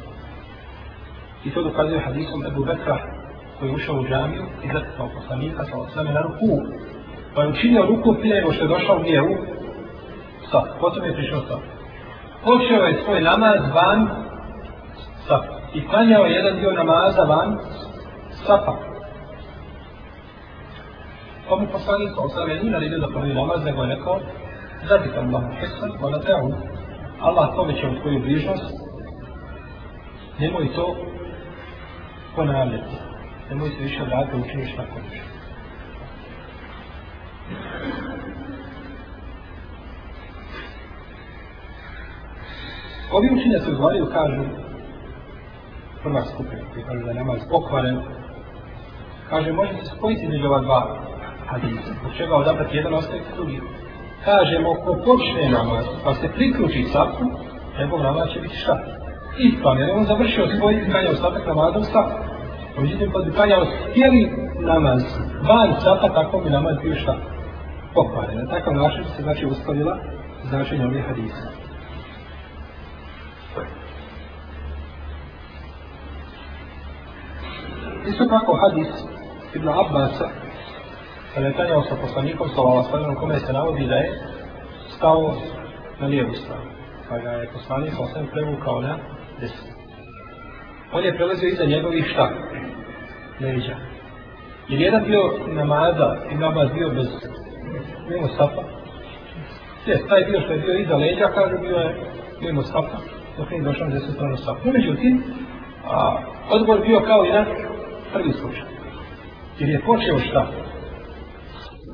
[1.46, 2.98] I to dokazuje hadisom Ebu Bekra
[3.60, 6.62] koji je ušao u džamiju i zatekao poslanika sa osame na ruku.
[7.36, 9.36] Pa je učinio ruku prije nego što je došao u u
[10.52, 11.58] sa, Potom je prišao sa.
[12.44, 14.10] Počeo je svoj namaz van
[15.28, 15.40] sa
[15.74, 17.58] I klanjao je jedan dio namaza van
[18.32, 18.74] safa.
[21.50, 24.20] Pa mu poslanik sa osame nije naredio da prvi namaz, nego je rekao
[24.88, 26.54] zatikam vam hesan, vala te'u.
[27.20, 28.74] Allah povećao tvoju bližnost,
[30.40, 30.96] nemoj to
[32.36, 32.96] ponavljati.
[33.50, 35.30] Nemoj se više vratiti da učiniš tako nešto.
[43.12, 44.44] Ovi učinjaci u Zvariju kažu,
[46.04, 48.00] prva skupina koji kažu da je namaz pokvaren,
[49.30, 50.98] kaže može se spojiti među ova dva
[51.46, 53.62] hadisa, zbog čega odabrati jedan ostaviti drugi.
[54.26, 57.24] Kažemo, ko počne namaz, pa se priključi sapu,
[57.80, 58.80] njegov namaz će biti šta?
[59.38, 62.02] Ispan, jer on završio svoj kanja ostatak namazom sa.
[62.82, 65.04] Međutim, kad pa bi kanjao cijeli namaz,
[65.50, 67.16] van sata, tako bi namaz bio šta?
[67.94, 68.38] Pokvaren.
[68.38, 69.98] Na takav način se znači uskladila
[70.50, 71.48] značenje ovih hadisa.
[78.08, 78.88] Isto tako hadis
[79.56, 80.30] Ibn Abbasa,
[81.34, 84.20] kada je tanjao sa poslanikom, sa Allah sallam, kome se navodi da je
[84.98, 85.34] stao
[86.00, 86.72] na lijevu stranu.
[87.10, 88.98] Pa ga je poslanik sa osam prevukao na
[89.42, 89.74] desilo.
[90.94, 92.30] On je prelazio iza njegovih šta?
[93.40, 93.76] Leđa.
[94.70, 97.08] Jer jedan bio namaza, i namaz bio bez
[98.10, 98.64] mimo safa.
[99.84, 101.96] Sve, taj dio što je bio iza leđa, kaže, bio je
[102.42, 102.98] mimo safa,
[103.38, 104.60] dok nije došao na desu stranu safa.
[104.66, 105.24] No, međutim,
[105.86, 106.18] a,
[106.50, 107.46] odgovor bio kao jedan
[108.14, 108.66] prvi slučaj.
[109.60, 110.48] Jer je počeo šta?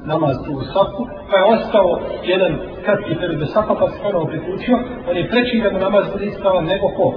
[0.05, 4.77] Namaz u safu, pa je ostao jedan kratki period do safa, pa se ponovo priključio,
[5.09, 7.13] on je preći da mu namaz bude ispravan nego ko?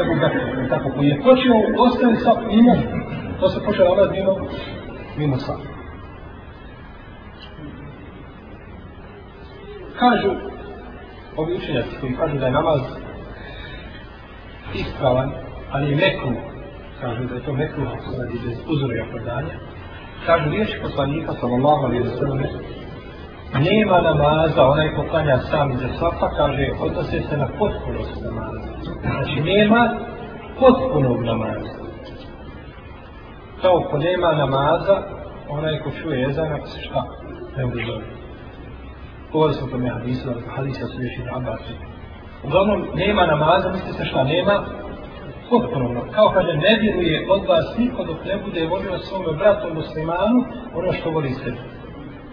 [0.00, 2.78] Ebu Bekr, tako, koji je počeo ostaviti safu imam,
[3.40, 4.36] to se počeo namaz mimo,
[5.18, 5.62] mimo safu.
[9.98, 10.30] Kažu,
[11.36, 12.80] ovi učenjaci koji kažu da je namaz
[14.74, 15.30] ispravan,
[15.70, 16.32] ali je mekru,
[17.00, 19.54] kažu da je to mekru, mekruh radi bez uzora i opravdanja,
[20.26, 22.38] kažu riječi poslanika sallallahu alaihi wa sallam
[23.60, 28.68] nema namaza, onaj ko klanja sam iza safa, kaže, odnose se na potpunost namaza.
[29.00, 29.94] Znači, nema
[30.60, 31.82] potpunog namaza.
[33.62, 35.02] Kao ko nema namaza,
[35.48, 37.02] onaj ko čuje jezan, ako se šta,
[37.56, 37.82] ne bude.
[39.32, 41.56] Govorili smo tome hadisu, da hadisa su još i na
[42.44, 44.64] Uglavnom, nema namaza, misli se šta nema,
[45.50, 50.44] potpuno, kao kaže, ne vjeruje od vas niko dok ne bude volio svome bratu muslimanu
[50.74, 51.81] ono što voli sebi.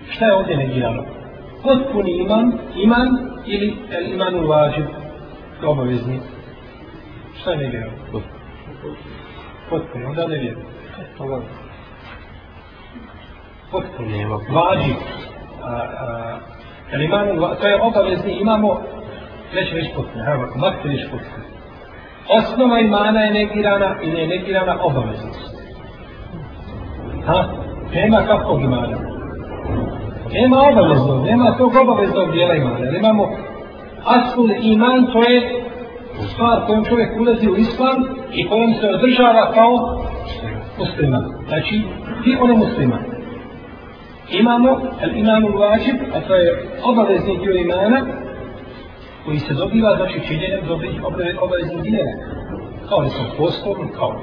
[0.09, 1.03] Šta je ovdje negirano?
[1.63, 3.07] Potpuni iman, iman
[3.45, 4.85] ili el iman u vađib,
[5.63, 6.19] obavezni.
[7.41, 7.91] Šta je negirano?
[9.69, 10.67] Potpuni, onda ne vjerujem.
[13.71, 14.95] Potpuni, vađib.
[16.91, 18.81] El iman u vađib, to je obavezni, imamo,
[19.55, 21.49] neće već potpuni, evo, makte već potpuni
[22.29, 25.55] osnova imana je negirana ili je negirana obaveznost.
[27.25, 27.47] Ha?
[27.93, 29.08] Nema kakvog imana.
[30.33, 32.79] Nema obavezno, nema tog obaveznog dijela imana.
[32.85, 33.29] Jer imamo
[34.05, 35.65] asul iman, to je
[36.33, 37.97] stvar kojom čovjek ulazi u islam
[38.33, 39.73] i kojom se održava kao
[40.79, 41.23] musliman.
[41.47, 41.81] Znači,
[42.23, 43.03] ti on je musliman.
[44.31, 44.69] Imamo
[45.01, 46.49] el imanu vađib, a to je
[46.83, 48.05] obavezni dio imana,
[49.25, 51.01] koji se dobiva, znači činjenjem dobrih
[51.41, 52.13] obaveznih dijela.
[52.89, 54.21] Kao li sam postom, kao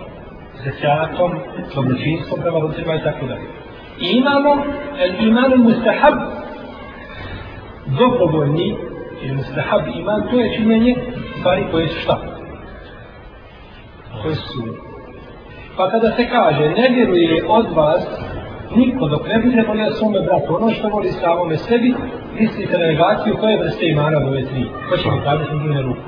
[0.64, 1.30] zekatom,
[1.74, 3.65] dobročinstvom prema roditeljima i tako dalje.
[4.00, 4.64] I imamo
[4.98, 6.14] el imanu mustahab,
[7.98, 8.76] dobrovoljni,
[9.22, 10.96] ili mustahab iman, to je činjenje
[11.38, 12.20] stvari koje su šta?
[14.22, 14.62] Koje su
[15.76, 18.06] Pa kada se kaže, ne vjeruje od vas
[18.76, 21.94] niko dok ne bude volio svome bratu ono što voli samome sebi,
[22.40, 24.64] mislite na negaciju koje vrste imana ove tri.
[24.88, 26.00] Ko će mi kazati na drugine ruku?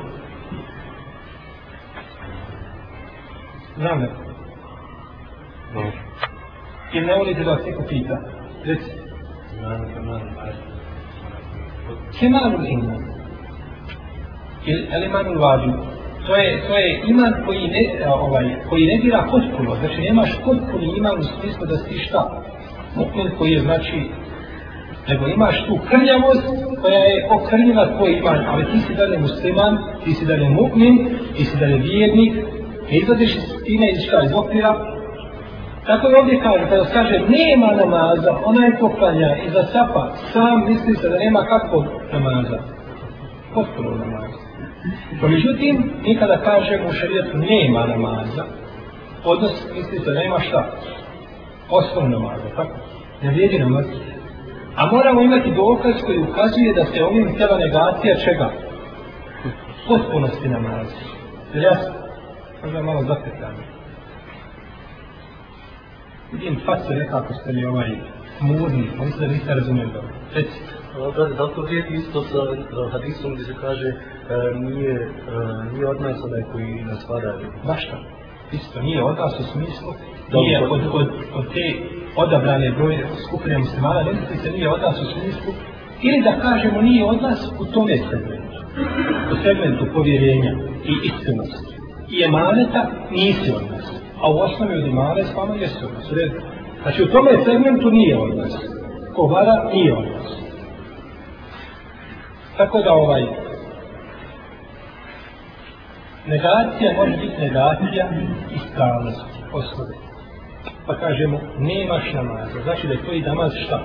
[3.77, 4.09] Znam ne
[6.93, 8.17] jer ne volite da vas neko pita?
[8.65, 8.91] Reci.
[12.21, 13.03] Kemalul iman.
[14.67, 15.73] Ili elimanul vađu.
[16.27, 19.75] To je, to je iman koji ne, ovaj, koji ne dira potpuno.
[19.75, 22.43] Znači nemaš potpuni iman u smislu da si šta?
[22.97, 24.11] Mu'min koji je znači
[25.09, 26.47] nego imaš tu krnjavost
[26.83, 30.95] koja je okrnjiva tvoj iman, ali ti si dalje musliman, ti si dalje mu'min,
[31.37, 32.35] ti si dalje vijednik,
[32.91, 34.98] ne izlaziš iz time iz šta iz okvira.
[35.89, 40.65] Tako je ovdje kaže, pa kada kaže nema namaza, ona je poklanja za sapa, sam
[40.69, 42.59] misli se da nema kakvog namaza.
[43.55, 44.39] Potpuno namaza.
[45.21, 48.45] Pa međutim, mi kada kažemo u šarijetu nema namaza,
[49.25, 50.71] odnos misli se da nema šta?
[51.71, 52.75] Osnovno namaza, tako?
[53.23, 53.87] Ne vrijedi namaz.
[54.77, 58.51] A moramo imati dokaz koji ukazuje da se ovim htjela negacija čega?
[59.89, 60.97] Potpunosti namaza.
[61.55, 61.95] Jer jasno?
[62.63, 63.78] Možda malo zapetljamo.
[66.33, 67.91] Vidim facu nekako ste mi ovaj
[68.41, 70.15] murni, on se da niste razumijeli dobro.
[70.35, 70.71] Recite.
[71.17, 75.87] Da, da to vrijedi isto sa uh, hadisom gdje se kaže uh, nije, uh, nije
[75.89, 77.39] od nas onaj koji nas vara.
[77.67, 77.97] Baš to.
[78.53, 79.93] Isto nije od nas u smislu,
[80.33, 81.67] nije od, od, od te
[82.17, 85.53] odabrane broje skupine muslimana, ne se nije od nas u smislu,
[86.03, 88.59] ili da kažemo nije od nas u tome segmentu.
[89.33, 90.53] U segmentu povjerenja
[90.85, 91.75] i iskrenosti.
[92.11, 94.08] I emaneta nisi od nas.
[94.23, 96.07] A u osnovi od imana s vama jesu od nas.
[96.83, 98.57] Znači u tome segmentu nije od nas.
[99.15, 100.33] Ko vara nije od nas.
[102.57, 103.23] Tako da ovaj
[106.27, 109.95] negacija može biti negacija i ispravnosti osnove.
[110.87, 112.63] Pa kažemo, nemaš namaza.
[112.63, 113.81] Znači da je tvoj namaz šta?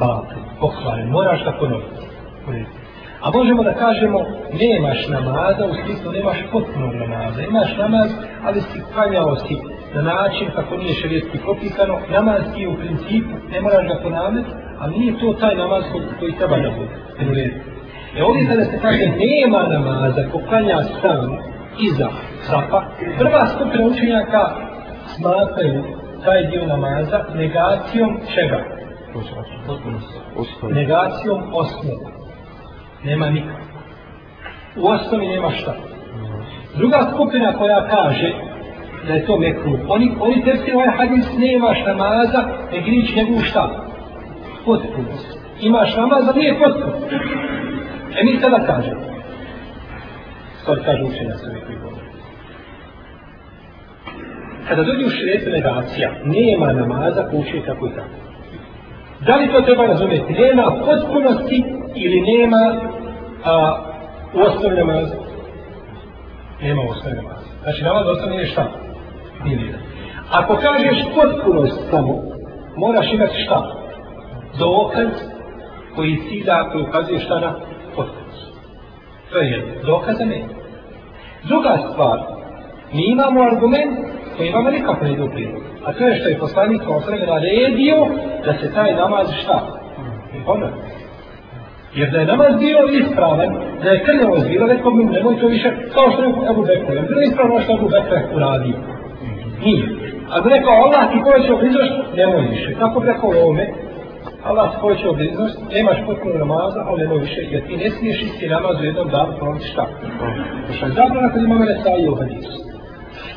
[0.00, 1.08] Batel, pokvaren.
[1.08, 2.04] Moraš da ponoviti.
[3.24, 4.18] A možemo da kažemo,
[4.62, 7.42] nemaš namaza, u smislu nemaš potpunog namaza.
[7.42, 8.10] Imaš namaz,
[8.46, 9.54] ali si klanjao si
[9.94, 11.94] na način kako nije šarijetski propisano.
[12.10, 14.50] Namaz ti u principu, ne moraš ga ponavljati,
[14.80, 15.84] ali nije to taj namaz
[16.18, 17.44] koji treba da bude.
[18.16, 21.38] E ovdje kada se kaže nema namaza ko klanja sam
[21.88, 22.08] iza
[22.46, 22.82] sapa,
[23.18, 24.42] prva skupina učenjaka
[25.14, 25.84] smatraju
[26.24, 28.60] taj dio namaza negacijom čega?
[30.70, 32.13] Negacijom osnova.
[33.04, 33.56] Nema nikak.
[34.76, 35.74] U osnovi nema šta.
[36.76, 38.32] Druga skupina koja kaže
[39.06, 42.40] da je to mekru, oni, oni tepsi ovaj hadis nemaš namaza,
[42.72, 43.84] ne grič njegovu šta?
[44.64, 45.38] Potpunost.
[45.60, 47.12] Imaš namaza, nije potpunost.
[48.18, 49.00] E mi sada kažemo.
[50.60, 52.06] Stvari kažu učenja se uvijek govori.
[54.68, 57.88] Kada dođe u šrijetu negacija, nema namaza kuće učuje i tako.
[59.26, 60.32] Da li to treba razumjeti?
[60.32, 62.80] Nema potpunosti ili nema
[63.44, 63.82] a,
[64.34, 65.16] u osnovi namaza?
[66.62, 67.46] Nema u osnovi namaza.
[67.62, 68.70] Znači namaz osnovi nije šta?
[69.44, 69.78] Nije.
[70.30, 72.22] Ako kažeš potpunost samo,
[72.76, 73.72] moraš imati šta?
[74.58, 75.08] Dokaz
[75.94, 77.54] koji cilja, koji dakle ukazuje šta na
[77.96, 78.54] potpunost.
[79.32, 79.72] To je jedno.
[79.86, 80.48] Dokaza nema.
[81.42, 82.18] Druga stvar,
[82.92, 83.98] mi imamo argument
[84.36, 85.62] koji imamo nikako ne idu prilog.
[85.84, 88.06] A to je što je poslanik kao svega naredio
[88.44, 89.66] da se taj namaz šta?
[90.46, 90.68] Ono.
[91.98, 93.50] Jer da je namaz bio ispravan,
[93.82, 96.92] da je krljavo bilo, rekao bi nemoj to više, kao što je Ebu Bekr.
[96.94, 98.76] Jer bilo ispravno što Ebu Bekr uradio?
[99.64, 99.84] Nije.
[100.32, 102.68] A bi rekao Allah ti povećao blizost, nemoj više.
[102.82, 103.64] Tako bi rekao ovome,
[104.48, 108.48] Allah ti povećao blizost, nemaš potpuno namaza, ali nemoj više, jer ti ne smiješ isti
[108.48, 109.84] namaz u jednom danu ponoviti šta.
[110.74, 112.54] Što je zabrana kad imamo ne stavio u hadisu.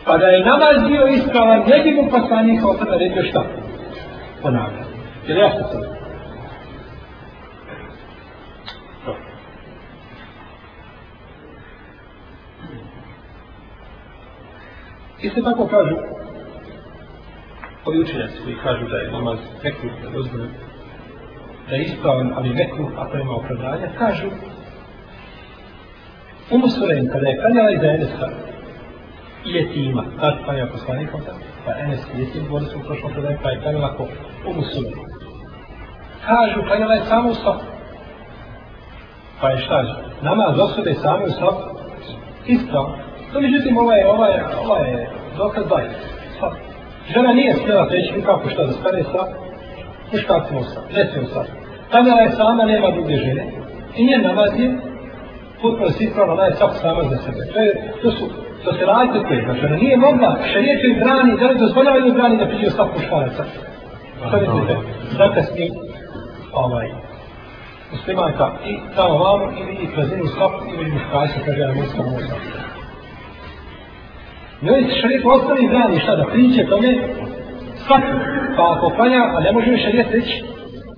[0.05, 3.41] Pa da je namaz bio ispravan, ne bi mu poslanik kao sada redio šta.
[4.41, 4.87] Ponavljam.
[5.27, 5.81] Jer jasno sam.
[15.21, 15.95] Isto tako kažu
[17.85, 20.49] ovi učenjaci koji kažu da je namaz mekruh, da je dozvoljen,
[21.69, 24.27] da je ispravan, ali mekruh, a to ima opravdanja, kažu
[26.51, 28.29] Umu Suleim, kada je kanjala iza Enesa
[29.45, 31.21] i jetima, tad pa klanja poslanikom,
[31.65, 34.07] pa Enes i jetim, govorili smo u prošlom predanju, pa je kanjala ko
[34.49, 34.93] Umu Suleim.
[36.25, 37.65] Kažu, kanjala je samo u sofu.
[39.41, 39.79] Pa je šta?
[39.79, 39.93] je?
[40.21, 41.77] Namaz osobe same u sofu.
[42.45, 43.06] ispravan.
[43.37, 44.33] To međutim, ovaj, ovaj,
[44.63, 45.07] ovaj
[45.37, 45.89] dokaz daje.
[47.13, 49.21] Žena nije smjela teći nikako šta da stane sa
[50.11, 51.43] muškarcima sa, ne smije sa.
[51.91, 53.43] Kamera je sama, nema druge žene.
[53.97, 54.67] I njen namaz je
[55.61, 57.41] potpuno si ispravno, ona je svak sama za sebe.
[57.53, 58.23] To, je, to su,
[58.63, 62.11] to se radite koje, znači ona nije mogla, šarijet joj brani, da li dozvoljava joj
[62.11, 63.43] brani da priđe svak muškaraca.
[64.27, 64.75] Šta mislite?
[65.19, 65.65] Zakasni,
[66.53, 66.87] ovaj,
[67.91, 72.01] muslimanka i tamo vamo i vidi kazinu svak i vidi muškarca, kaže ja muska
[74.61, 74.65] muska.
[74.65, 76.87] Njoj se šarijet ostavi brani, šta da priče tome,
[77.85, 78.07] svaki.
[78.57, 80.43] pa ako klanja, a ne može šarijet reći,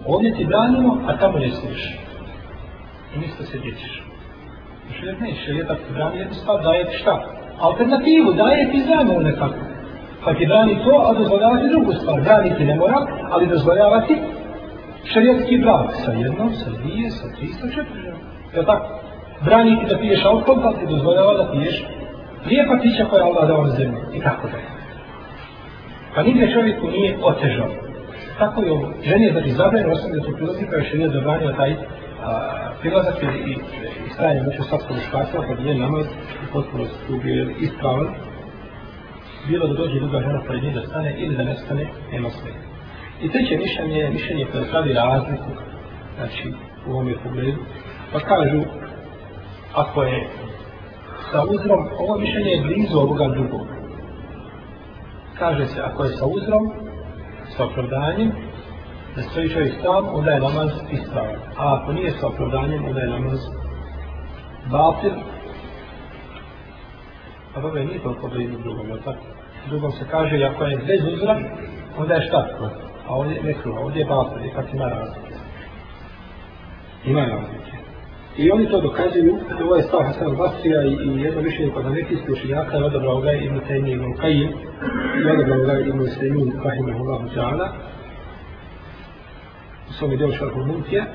[0.05, 1.95] ovdje ti branimo, a tamo ne smiješ.
[3.15, 4.03] I nisto se dječiš.
[4.99, 7.23] Šarijet ne, šarijet ako ti brani jednu stvar, daje ti šta?
[7.59, 9.61] Alternativu, daje ti zamenu nekako.
[10.23, 12.21] Pa ti brani to, a dozvoljava ti drugu stvar.
[12.21, 12.99] Brani ti ne mora,
[13.29, 14.15] ali dozvoljava ti
[15.13, 15.87] šarijetski brak.
[16.05, 18.01] Sa jednom, sa dvije, sa tri, sa četiri.
[18.55, 18.87] Je tako?
[19.45, 21.85] Brani ti da piješ alkohol, pa ti dozvoljava da piješ
[22.45, 23.99] lijepa pića koja Allah dao na zemlju.
[24.13, 24.57] I tako da.
[26.15, 27.69] Pa nigde čovjeku nije otežao.
[28.39, 28.93] Tako je ovo.
[29.03, 33.23] Ženi je znači zabranjeno osim da su prilazi kao što je zabranio taj a, prilazak
[33.23, 33.53] i, i,
[34.05, 36.05] i stajanje među svakog muškarstva kad pa je namaz
[36.43, 36.83] i potpuno
[37.23, 38.07] je ispravan.
[39.47, 42.51] Bilo da dođe druga žena pored nje da stane ili da ne stane, nema sve.
[43.21, 45.51] I treće mišljenje je mišljenje koje pravi razliku,
[46.17, 46.53] znači
[46.87, 47.57] u ovome pogledu.
[48.11, 48.61] Pa kažu,
[49.73, 50.27] ako je
[51.31, 53.79] sa uzrom, ovo mišljenje je blizu ovoga drugog
[55.39, 56.71] kaže se ako je sa uzrom,
[57.57, 58.31] sa opravdanjem,
[59.15, 61.39] da stoji čovjek sam, onda je namaz ispravan.
[61.57, 63.39] A ako nije sa opravdanjem, onda je namaz
[64.71, 65.11] batil.
[67.55, 69.25] A dobro, nije toliko blizu drugom, jel tako?
[69.69, 71.39] Drugom se kaže, ako je bez uzra,
[71.97, 72.47] onda je šta?
[73.07, 75.35] A ovdje je nekruva, ovdje je batil, je kad ima razlike.
[77.05, 77.78] Ima razlike.
[78.39, 82.29] I oni to dokazuju, ovo je stav Hasan Basrija i, i jedno mišljenje kod nekijskih
[82.29, 84.51] učenjaka je odabrao ga Ibn Taymi Ibn Qayyim
[85.23, 87.67] i odabrao ga Ibn Sejmin Rahimahullahu Ta'ala
[89.89, 91.05] u svome djelu šarhu Muntija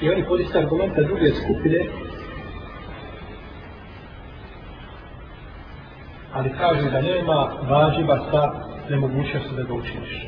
[0.00, 1.86] i oni koriste argumenta druge skupine
[6.32, 8.52] ali kažu da nema važiba sa
[8.90, 10.26] nemogućnosti da ga učiniš.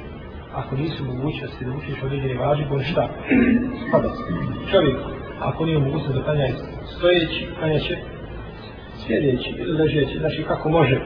[0.55, 3.09] Ako nisu mogućnosti da učiniš određeni važibu, on šta?
[3.89, 4.09] Spada.
[4.71, 4.97] Čovjek,
[5.41, 6.47] ako nije mogućnost da klanja
[6.97, 7.97] stojeći, klanja će
[9.07, 11.01] sjedeći ili ležeći, znači kako može,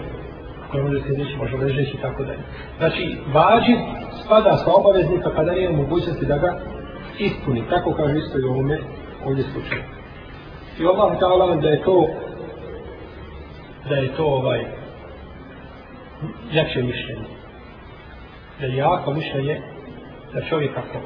[0.65, 2.43] ako ne može sjedeći, može ležeći i tako dalje.
[2.79, 3.77] Znači, vađi
[4.25, 6.59] spada sa obaveznika pa kada nije mogućnosti da ga
[7.19, 8.79] ispuni, tako kaže isto i ovome
[9.25, 9.83] ovdje slučaju.
[10.81, 12.09] I Allah ta'ala da je to
[13.89, 14.65] da je to ovaj
[16.53, 17.27] jače mišljenje.
[18.61, 19.61] Da je jako mišljenje
[20.35, 20.99] da čovjek ako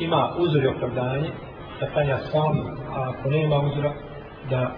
[0.00, 1.30] ima uzor i opravdanje,
[1.80, 2.58] da klanja sam,
[2.96, 3.92] a ako nema uzora,
[4.50, 4.70] da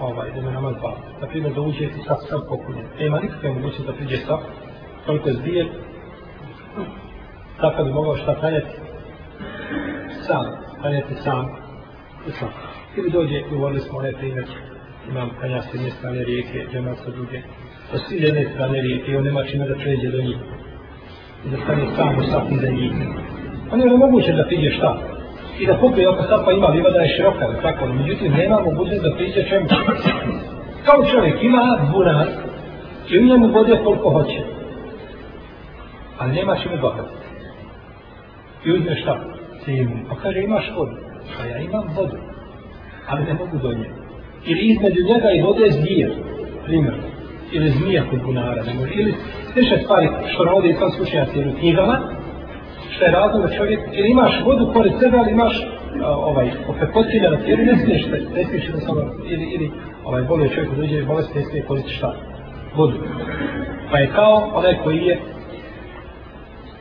[0.00, 0.92] ovaj, da me namaz ba.
[1.20, 2.86] Na primjer, da uđe sa sam pokunjen.
[2.98, 4.38] Nema nikakve mogućnosti da priđe sam,
[5.06, 5.68] toliko je zbijen,
[7.60, 8.74] tako bi mogao šta klanjati
[10.26, 10.44] sam,
[10.80, 11.46] klanjati sam,
[12.28, 12.48] i sam.
[12.96, 14.44] Ili dođe, govorili smo onaj primjer,
[15.10, 17.42] imam klanja s jedne strane rijeke, džemat sa druge,
[17.90, 20.36] sa svi jedne strane rijeke, i on nema čime da pređe do njih.
[21.46, 22.92] I da stane sam u sat za njih.
[23.72, 25.15] On je nemoguće da priđe šta?
[25.58, 29.02] I da kupi oko sapa ima liva da je široka, ali tako, međutim nema mogućnost
[29.02, 29.66] da priđe čemu.
[30.86, 32.26] Kao čovjek ima bunar
[33.10, 34.40] i u njemu vode koliko hoće.
[36.18, 37.16] Ali nema čime dohati.
[38.64, 39.20] I uzme šta?
[39.64, 39.96] Zimu.
[40.08, 40.96] Pa kaže imaš vodu.
[41.36, 42.16] Pa ja imam vodu.
[43.08, 43.90] Ali ne mogu do nje.
[44.46, 46.12] Ili između njega i vode zvijer.
[46.64, 46.94] Primjer.
[47.52, 48.62] Ili zmija kod bunara.
[48.62, 48.94] Ne može.
[48.94, 49.14] Ili
[49.52, 52.15] sliče stvari što navode i sam slučajaci u knjigama.
[52.96, 53.80] Što je razlog da čovjek.
[53.92, 55.54] jer imaš vodu pored sebe, ali imaš
[56.02, 56.88] a, ovaj, opet
[57.30, 59.70] na tijelu, ne smiješ, da, ne smiješ da samo, ili, ili,
[60.04, 62.14] ovaj, bolje čovjek od uđe, bolest ne smije koristiti šta?
[62.76, 62.98] Vodu.
[63.90, 65.20] Pa je kao onaj koji je,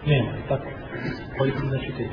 [0.06, 0.66] nema, tako,
[1.38, 2.08] koristi znači te.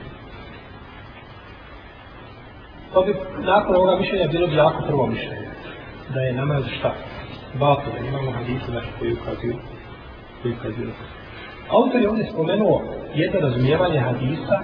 [2.93, 5.49] To bi, nakon ovoga mišljenja, bilo bi jako prvo mišljenje,
[6.15, 6.95] da je namaz šta?
[7.61, 9.57] Bato, da imamo hadise, znači, koji ukazuju,
[10.43, 10.87] koji ukazuju.
[10.87, 11.22] na to.
[11.73, 12.83] Autor je ovdje spomenuo
[13.15, 14.59] jedno razumijevanje hadisa,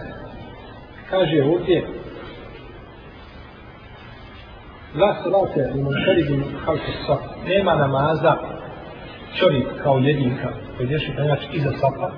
[1.10, 1.86] kaže ovdje,
[4.94, 7.18] La salate u monšeribim halku saf.
[7.46, 8.36] Nema namaza
[9.38, 12.10] čovjek kao jedinka koji ješi penjač iza sapa.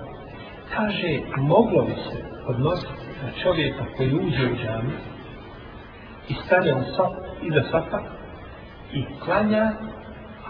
[0.76, 4.92] Kaže, moglo bi se odnositi na čovjeka koji uđe u džami
[6.28, 7.12] i stane u sap,
[7.42, 8.00] iza sapa
[8.92, 9.72] i klanja,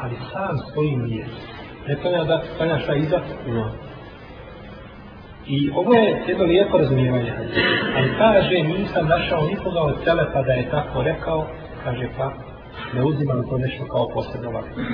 [0.03, 1.57] ali sam svojim mjestom.
[1.89, 3.21] Ne klanja da klanja šta iza?
[3.47, 3.71] No.
[5.57, 7.33] I ovo je jedno lijepo razumijevanje.
[7.97, 11.47] Ali kaže, nisam našao nikoga od telepa da je tako rekao,
[11.85, 12.33] kaže pa
[12.95, 14.87] ne uzimam to nešto kao posebno vakcinu.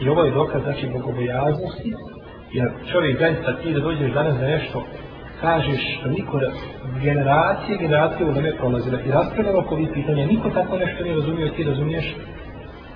[0.00, 1.94] I ovo je dokaz znači bogobojaznosti,
[2.52, 4.84] jer čovjek zaista ti da dođeš danas za nešto,
[5.40, 6.50] kažeš što niko da
[7.02, 8.98] generacije, generacije u vreme prolazile.
[9.06, 12.16] I raspravljamo oko ovih pitanja, niko tako nešto ne razumio, ti razumiješ,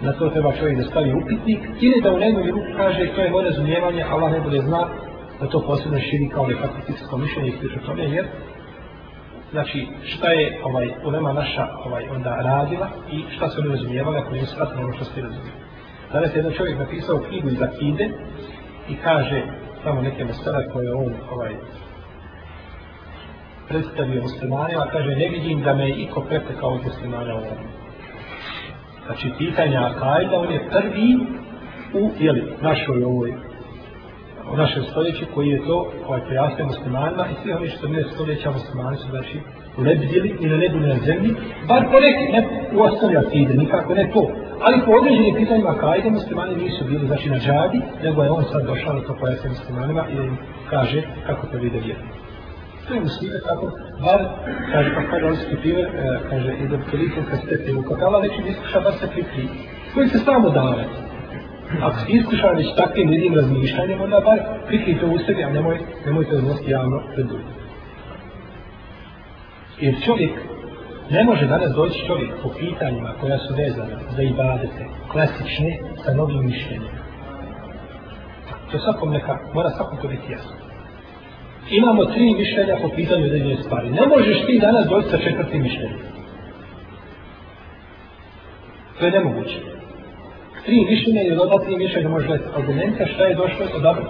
[0.01, 3.31] na to treba čovjek da stavi upitnik, ili da u nekoj ruku kaže to je
[3.31, 4.89] moje razumijevanje, Allah ne bude zna
[5.43, 8.27] da to posebno širi kao nekako mišljenje i slično tome, jer
[9.51, 14.31] znači šta je ovaj ulema naša ovaj onda radila i šta su oni razumijevali ako
[14.31, 15.61] nisu shvatili ono što ste razumijeli.
[16.13, 18.11] Danas je jedan čovjek napisao knjigu iz Akide
[18.89, 19.43] i kaže
[19.83, 21.55] samo neke mesele koje on ovaj
[23.69, 27.67] predstavio muslimanima, kaže ne vidim da me je iko pretekao od muslimana u ovom.
[29.07, 31.19] Znači pitanja Akajda, on je prvi
[31.95, 33.52] u jeli, našoj ovoj
[34.53, 38.51] u našem stoljeću koji je to ovaj pojasnio muslimanima i svi oni što ne stoljeća
[38.51, 39.41] muslimani su znači
[39.79, 41.31] lebdili i na nebu na zemlji,
[41.69, 42.41] bar po neki, ne
[42.77, 44.31] u osnovi akide, nikako ne to.
[44.65, 48.67] Ali po određenim pitanjima kajde muslimani nisu bili znači na džadi, nego je on sad
[48.67, 50.37] došao na to pojasnio muslimanima i im
[50.71, 52.01] kaže kako to vide vjeru.
[52.89, 53.67] To je muslime tako,
[54.05, 54.21] bar,
[54.73, 55.57] kaže, pa kada on e, se
[56.31, 59.49] kaže, i da prilikom kad ste te ukakala, neće mi iskuša, bar se prikri,
[59.95, 61.12] koji se samo davati.
[61.81, 65.79] Ako si iskušan već takvim jednim razmišljanjem, onda bar prikri to u sebi, a nemoj,
[66.07, 67.47] nemoj to odnositi javno pred drugim.
[69.81, 70.31] Jer čovjek,
[71.11, 76.47] ne može danas doći čovjek po pitanjima koja su vezana za ibadete, klasične, sa novim
[76.47, 77.03] mišljenjima.
[78.71, 80.57] To svakom neka, mora svakom to biti jasno.
[81.71, 83.91] Imamo tri mišljenja po pitanju određene stvari.
[83.91, 85.99] Ne možeš ti danas doći sa četvrtim mišljenjem.
[88.99, 89.82] To je nemoguće.
[90.65, 94.05] Tri mišljenja ili od tri mišljenja može gledati argumenta šta je došlo od dobro.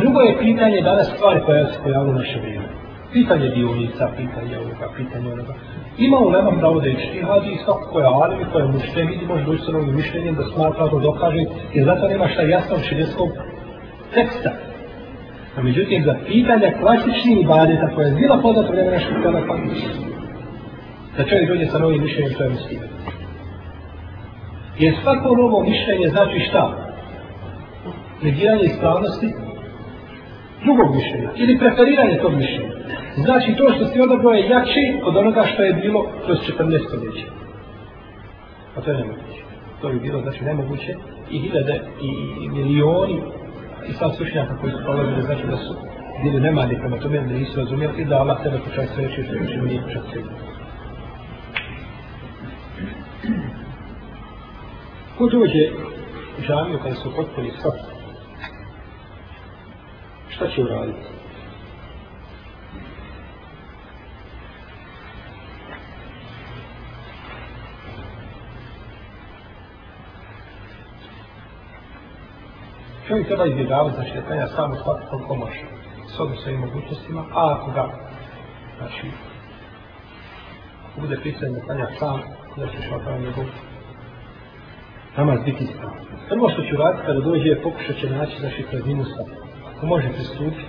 [0.00, 2.68] Drugo je pitanje danas stvari koja se pojavila u naše vrijeme.
[3.12, 5.54] Pitanje dionica, pitanje ovoga, pitanje onoga.
[5.98, 9.26] Ima u lemam pravo da je štihadi i svako koja alim i koja mušte vidi
[9.26, 11.42] može doći sa novim mišljenjem da smatra da dokaže
[11.74, 13.30] jer zato nema šta jasno u širijeskog
[14.14, 14.50] teksta.
[15.56, 19.56] A međutim, za pitanja klasičnih ibadeta koja je bila poznata vremena što je ona pa-
[21.16, 22.88] da čovjek dođe sa novim mišljenjem to je musliman.
[24.82, 26.64] Jer svako novo mišljenje znači šta?
[28.22, 29.28] Negiranje ispravnosti
[30.64, 32.72] drugog mišljenja ili preferiranje tog mišljenja.
[33.16, 37.26] Znači to što si odabrao je jači od onoga što je bilo kroz 14 stoljeća.
[38.76, 39.40] A to je nemoguće.
[39.80, 40.92] To bi bilo znači nemoguće
[41.30, 42.10] i hiljade i,
[42.44, 43.18] i milioni
[43.88, 45.74] i sad slušnjaka koji su prolazili znači da su
[46.22, 49.34] bili nemali prema tome da nisu razumijeli i da Allah sebe počaj sve reći što
[49.34, 50.22] je nije počaj sve.
[50.22, 50.49] Ko
[55.26, 55.70] dođe
[56.38, 57.70] u džamiju kada su potpuni sva,
[60.28, 61.06] šta će uraditi?
[73.08, 75.64] Čovjek treba izbjegavati za šetanja samo svaki koliko može,
[76.16, 77.88] s ovim svojim mogućnostima, a ako ga,
[78.78, 79.06] znači,
[81.00, 82.20] bude pisan da klanja sam,
[82.56, 83.44] da će šlatao njegov
[85.16, 85.98] namaz biti ispravan.
[86.28, 89.22] Prvo što ću raditi kada dođe, pokušat će naći znači prazninu sa.
[89.76, 90.64] Ako može pristupiti,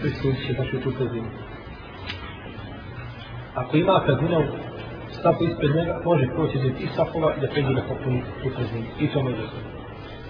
[0.00, 1.28] pristupit će znači u tu prazninu.
[3.54, 4.44] Ako ima prazninu
[5.18, 8.86] stapu ispred njega, može proći za tih sapova i da pređe da popuni tu prazninu.
[9.00, 9.60] I to može se.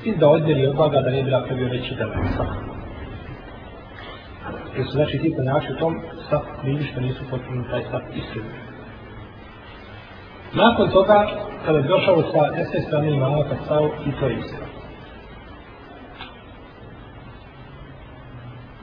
[0.04, 2.46] I da odmjeri odlaga da ne bi dakle bio veći da je sap.
[4.76, 8.44] Jer su znači ti ponaši u tom sap vidi što nisu potpunili taj sap ispred
[8.44, 8.72] njega.
[10.54, 11.26] Nakon toga,
[11.66, 14.56] kada je došao sa desne strane imama, kad stao i to je isto.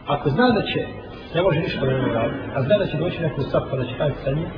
[0.08, 0.82] Ako zna da će,
[1.36, 3.86] ne može ništa da ne radi, a zna da će doći neko sap pa da
[3.86, 4.50] će kaj sa njim,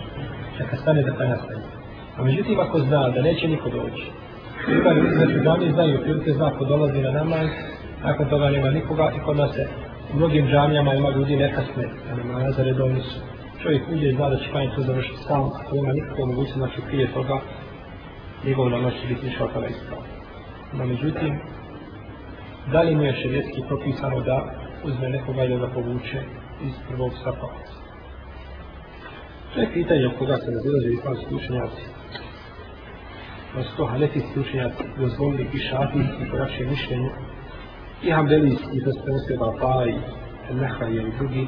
[0.60, 1.70] neka stane da kanja sa njim.
[2.18, 4.06] A međutim, ako zna da neće niko doći,
[4.68, 7.50] ima ljudi znači da oni znaju, prilike zna ko dolazi na namaz,
[8.04, 9.68] nakon toga nema nikoga i kod nas se
[10.14, 13.20] u mnogim džamijama ima ljudi nekasne, a nema za redovni su
[13.64, 16.82] čovjek uđe i zna da će kanje to završiti sam, ako ima nikakve mogućnosti, znači
[16.88, 17.40] prije toga,
[18.46, 20.04] njegov namaz će biti išao kada ispravo.
[20.74, 21.40] No, međutim,
[22.72, 24.46] da li mu je šerijetski propisano da
[24.84, 26.22] uzme nekoga i da ga povuče
[26.64, 27.48] iz prvog sapa?
[29.54, 31.84] To je pitanje od koga se razilaze islamski učenjaci.
[33.56, 37.10] Da su to hanefijski učenjaci dozvolili i šafijski po našem mišljenju,
[38.04, 39.94] i hambelijski, i to se prenosio Bapa i
[40.54, 41.48] Nehaj i drugi,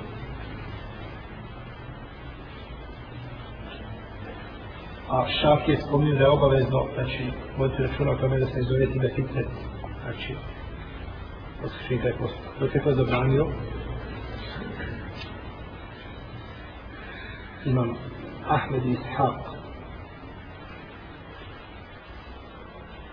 [5.13, 7.23] a šak je spominio da je obavezno, znači,
[7.57, 9.47] voditi računa o tome da se izove time fitret,
[10.03, 10.35] znači,
[11.61, 12.53] poslušaj taj postupak.
[12.59, 13.47] Dok je to zabranio,
[17.65, 17.93] imam
[18.49, 19.39] Ahmed Ishaq.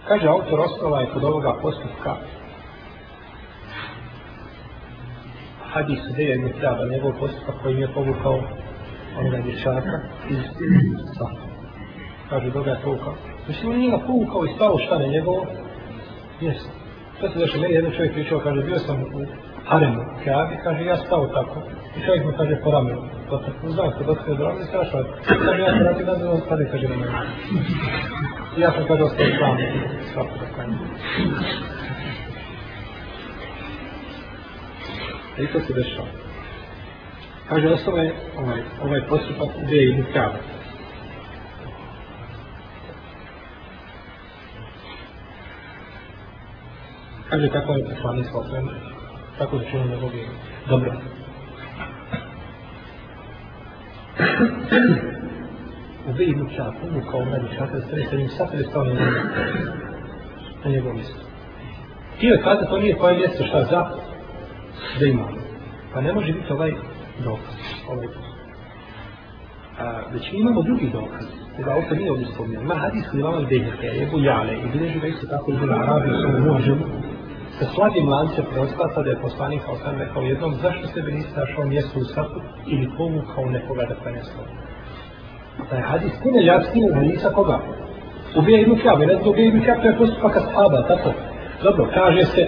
[0.09, 2.17] Kaže, autor osnova je kod ovoga postupka
[5.73, 8.41] hadis Deja ibn Kraba, njegov postupak koji mi je povukao
[9.19, 10.39] onoga dječaka iz
[11.19, 11.50] Safa
[12.31, 13.15] kaže dobra ga je povukao.
[13.49, 15.47] Mislim, on njega poukao ovaj i stalo šta ne njegovo.
[16.41, 16.69] Jesu.
[17.19, 19.27] Sve se došlo, meni jedan čovjek pričao, kaže, bio sam u
[19.65, 21.63] haremu, Kaabi, kaže, ja stao tako.
[21.97, 23.03] I čovjek mi kaže, po ramenu.
[23.31, 25.05] Pa se znam, kad ostaje do ramenu, strašno.
[25.45, 27.13] Kaže, ja sam rati nazad, on stane, kaže, na mene.
[28.57, 29.57] I ja sam kaže, ostao sam,
[30.13, 30.77] svako da kanje.
[35.39, 36.09] E, I to se dešava.
[37.49, 40.60] Kaže, ostao je ovaj, ovaj postupak gdje je i Kaabi.
[47.31, 48.69] Kaže tako je poslanik sa osvijem,
[49.39, 50.33] tako je čuo njegov vjeru.
[50.69, 50.93] Dobro.
[56.09, 58.85] U Beji ibn Čak, umu kao meni čak, da ste njim sad ili stao
[60.65, 61.21] na njegov mjesto.
[62.17, 63.87] Htio je kazati, to nije koje mjesto šta za,
[65.01, 65.29] da ima.
[65.95, 66.73] Pa ne može biti ovaj
[67.25, 67.55] dokaz,
[67.91, 68.31] ovaj dokaz.
[69.79, 71.27] A, već mi imamo drugi dokaz,
[71.57, 72.65] koga ovdje nije ovdje spominjeno.
[72.65, 76.21] Ima hadis koji vama gdje je, je i bilježi ga isto tako iz Arabije, u
[76.21, 76.85] svom mužemu,
[77.61, 81.65] sa slabim lancem preostata da je poslanik Hasan rekao jednom zašto se bi nisi našao
[81.65, 84.23] mjesto u sapu ili povukao nekoga da klanja.
[85.71, 87.59] Da je hadis puno jasnije u hadisa koga?
[88.39, 91.11] Ubije Ibn Kjab, ne znam ubije Ibn Kjab, to je postupak ashaba, tako?
[91.63, 92.43] Dobro, kaže se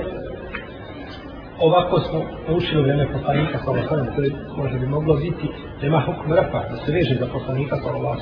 [1.66, 5.46] ovako smo naučili u vreme poslanika sa Allahom, je možda bi moglo biti
[5.80, 8.18] da ima hukum rafa, da se veže za poslanika sa Allahom,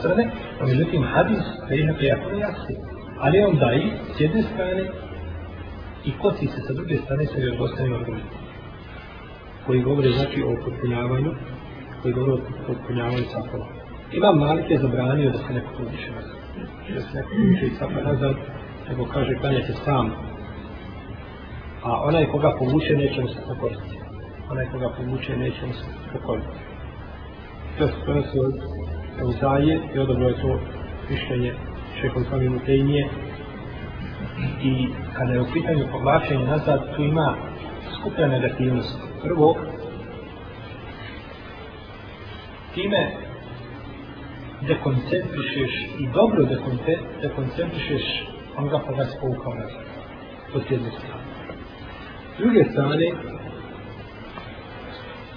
[0.60, 2.76] no međutim hadis je jako jasni.
[3.20, 4.82] Ali on daji s jedne strane
[6.04, 8.50] i kosi se sa druge strane sa još dostanim argumentima
[9.66, 11.32] koji govore znači o potpunjavanju
[12.02, 13.66] koji govore o potpunjavanju safova.
[14.12, 16.36] Imam Malik je zabranio da se neko povuče nazad.
[16.94, 18.34] Da se neko povuče i safa nazad,
[18.88, 20.10] nego kaže klanjate sam.
[21.82, 23.98] A onaj koga povuče neće mu se pokoriti.
[24.50, 26.58] Onaj koga povuče neće mu se pokoriti.
[27.78, 28.54] To se prenosi od
[29.20, 30.60] Euzaje i odobro je to
[31.10, 31.54] mišljenje
[32.00, 33.08] šekom sami Mutejnije.
[34.62, 37.36] I kada je u pitanju povlačenja nazad, tu ima
[37.94, 38.98] skuplja negativnost.
[39.22, 39.56] Prvo,
[42.74, 43.10] time
[44.68, 46.44] dekoncentrišeš i dobro
[47.22, 49.84] dekoncentrišeš onoga koga si povukao nazad.
[50.52, 51.22] To s jedne strane.
[52.36, 53.12] S druge strane,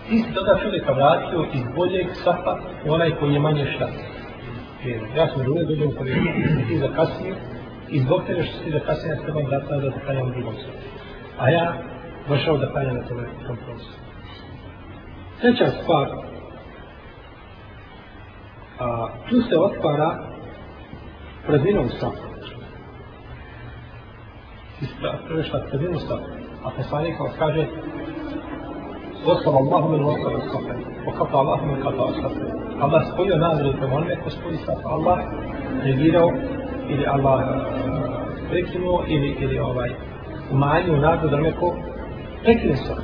[0.09, 3.89] ti si toga čovjeka vratio iz boljeg safa u onaj koji je manje šta.
[5.17, 6.19] Ja sam druge dođem u povijek,
[6.67, 7.35] ti zakasnio
[7.93, 10.53] i zbog tebe što si zakasnio, kasnije se trebam dati nazad da klanjam u drugom
[10.53, 10.77] safu.
[11.39, 11.73] A ja
[12.29, 13.97] došao da klanja na tome tom prostoru.
[15.41, 16.07] Treća stvar,
[18.79, 20.09] a, tu se otvara
[21.47, 22.27] praznina u safu.
[25.27, 26.29] Prešla praznina u safu.
[26.65, 27.67] A poslanik kao kaže
[29.25, 30.73] Ostala Allahu min ostala safa.
[31.07, 32.45] Okata Allahu min kata safa.
[32.83, 34.89] Allah spojio nazred prema onome ko spoji safa.
[34.89, 35.19] Allah
[35.85, 36.31] negirao
[36.89, 37.41] ili Allah
[38.49, 39.89] prekinuo ili, ili ovaj
[40.51, 41.75] umanjio nadu da neko
[42.43, 42.95] prekine sa.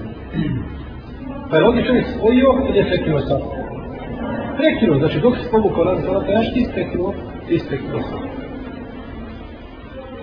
[1.49, 3.39] Pa je ovdje čovjek spojio ili je prekinuo sa.
[4.57, 7.13] Prekinuo, znači dok se povukao nazad sa vrata, jaš ti isprekinuo,
[7.47, 8.17] ti isprekinuo sa.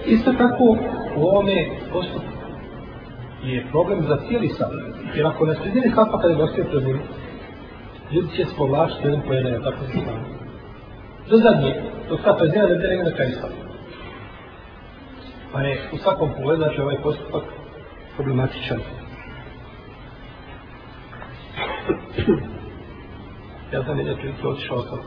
[0.07, 0.65] Isto tako
[1.17, 2.37] u ovome postupku
[3.45, 4.71] je problem za cijeli sad.
[5.15, 6.99] Jer ako ne sredini sapa kada je dostio pred njim,
[8.13, 10.46] ljudi će spovlačiti jedan po jedan, tako se znam.
[11.31, 11.75] Do zadnje,
[12.09, 13.37] do sapa prezina zina da pa ne na kraju.
[15.53, 17.43] Pa je u svakom pogledu, znači ovaj postupak
[18.17, 18.79] problematičan.
[23.73, 24.99] ja sam jedan prilike otišao sam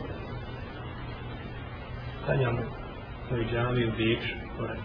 [2.26, 2.58] sanjam
[3.32, 4.20] u džami u Bić
[4.60, 4.76] gore.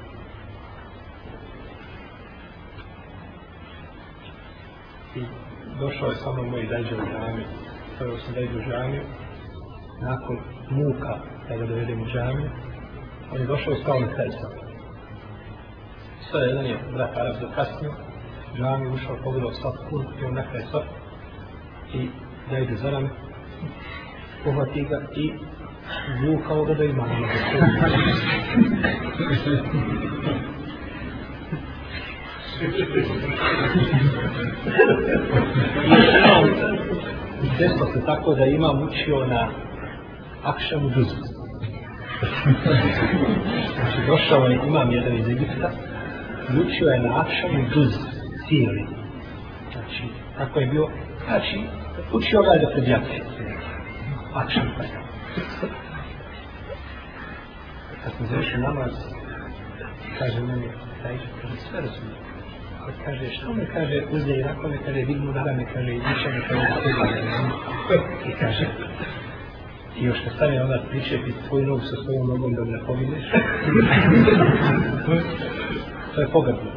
[5.16, 5.22] I
[5.80, 7.44] došao je sa mnom moj dajđe u džami.
[7.96, 9.23] Stavio sam dajđe u džami.
[10.00, 10.38] Nakon
[10.70, 11.18] muka
[11.48, 12.50] da ga dovedem u džami,
[13.32, 14.50] on je došao i stao na kraj sam.
[16.30, 17.92] Sve jedan je brat Arab zakasnio,
[18.56, 20.82] džami ušao, pogledao sad pun, i on na kraj sad.
[21.94, 22.08] I
[22.50, 23.08] da ide za rame,
[24.44, 25.32] pohvati ga i
[26.26, 27.14] vukao ga da ima na
[37.58, 39.48] Desno se tako da imam učio na
[40.44, 41.16] Akšamu džuzu.
[43.74, 45.70] Znači, došao je, imam jedan iz Egipta,
[46.48, 48.00] učio je na Akšamu Duzu,
[48.48, 48.86] cijeli.
[49.72, 50.02] Znači,
[50.38, 50.88] tako je bio,
[51.26, 51.60] znači,
[52.12, 53.22] učio ga je da predjati.
[54.34, 54.90] Akšam pa je.
[58.04, 58.92] Kad smo završili namaz,
[60.18, 60.68] kaže meni,
[61.02, 62.24] daj, kaže, sve razumijem.
[62.82, 66.00] Ali kaže, što me kaže, uzde i rako me kaže, vidimo da me kaže, i
[66.00, 66.64] diše me kaže,
[68.28, 68.66] i kaže,
[70.00, 73.24] i još ne stane onda priče, ti tvoj nog sa svojom nogom da ne pobineš.
[76.14, 76.70] to je pogrdno.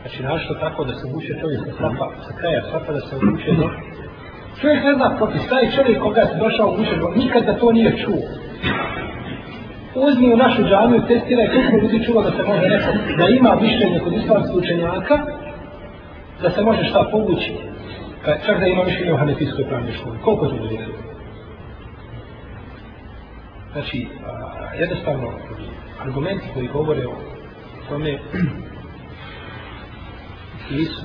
[0.00, 3.52] Znači, našto tako da se uče čovjek sa sapa, sa kraja sapa da se uče
[3.58, 3.66] do...
[4.60, 7.98] Čovjek ne zna protiv, stavi čovjek koga se došao u uče, nikad da to nije
[8.04, 8.22] čuo.
[9.94, 13.98] Uzmi u našu džamiju, testiraj koliko ljudi čuva da se može neko, da ima mišljenje
[14.04, 15.16] kod islamskih učenjaka,
[16.42, 17.52] da se može šta povući.
[18.24, 20.18] Pa čak da ima mišljenje o hanefijskoj pravnoj školi.
[20.24, 21.08] Koliko to ljudi čuva?
[23.78, 25.32] Znači, a, jednostavno,
[26.00, 27.14] argumenti koji govore o
[27.88, 28.10] tome
[30.70, 31.02] nisu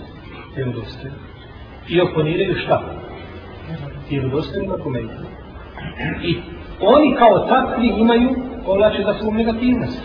[0.55, 1.17] vjerodostojni.
[1.87, 2.81] I oponiraju šta?
[4.09, 5.13] Vjerodostojni dokumenti.
[6.23, 6.37] I
[6.81, 8.29] oni kao takvi imaju
[8.65, 10.01] povlače za svom negativnost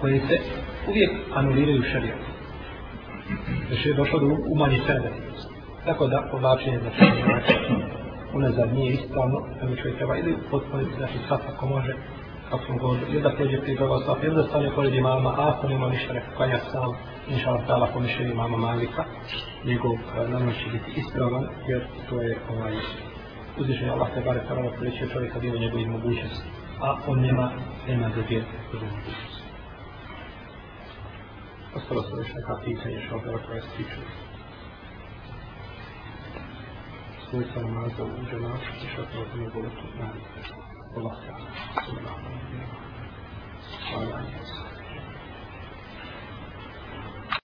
[0.00, 0.38] koje se
[0.88, 2.18] uvijek anuliraju šarijom.
[3.68, 5.10] Znači je došlo do umanje sebe.
[5.84, 7.99] Tako da povlačenje za svom
[8.34, 11.94] unazad nije ispravno, da mi čovjek treba ili potpuniti, znači sad ako može,
[12.50, 15.54] kako smo govorili, ili da prođe prije toga ostati, ili da stane pored imama, a
[15.54, 16.92] ako nema ništa, neka klanja sam,
[17.28, 19.04] inša Allah tala po mišljenju imama Malika,
[19.64, 22.74] njegov eh, namaz će biti ispravan, jer to je ovaj,
[23.58, 26.48] uzvišenje Allah te bare parano prilećio čovjeka dio njegovih mogućnosti,
[26.80, 27.50] a on nema,
[27.88, 29.40] nema druge, druge mogućnosti.
[31.76, 34.29] Ostalo se još neka pitanja, što ovo koja se
[37.30, 37.44] tiče.
[37.44, 40.20] smisa namaza u džematu, išao to od nije bolestno znanje.
[40.96, 41.50] Allah ta'ala.
[41.86, 42.90] Subhanahu wa ta'ala.
[43.90, 44.59] Hvala.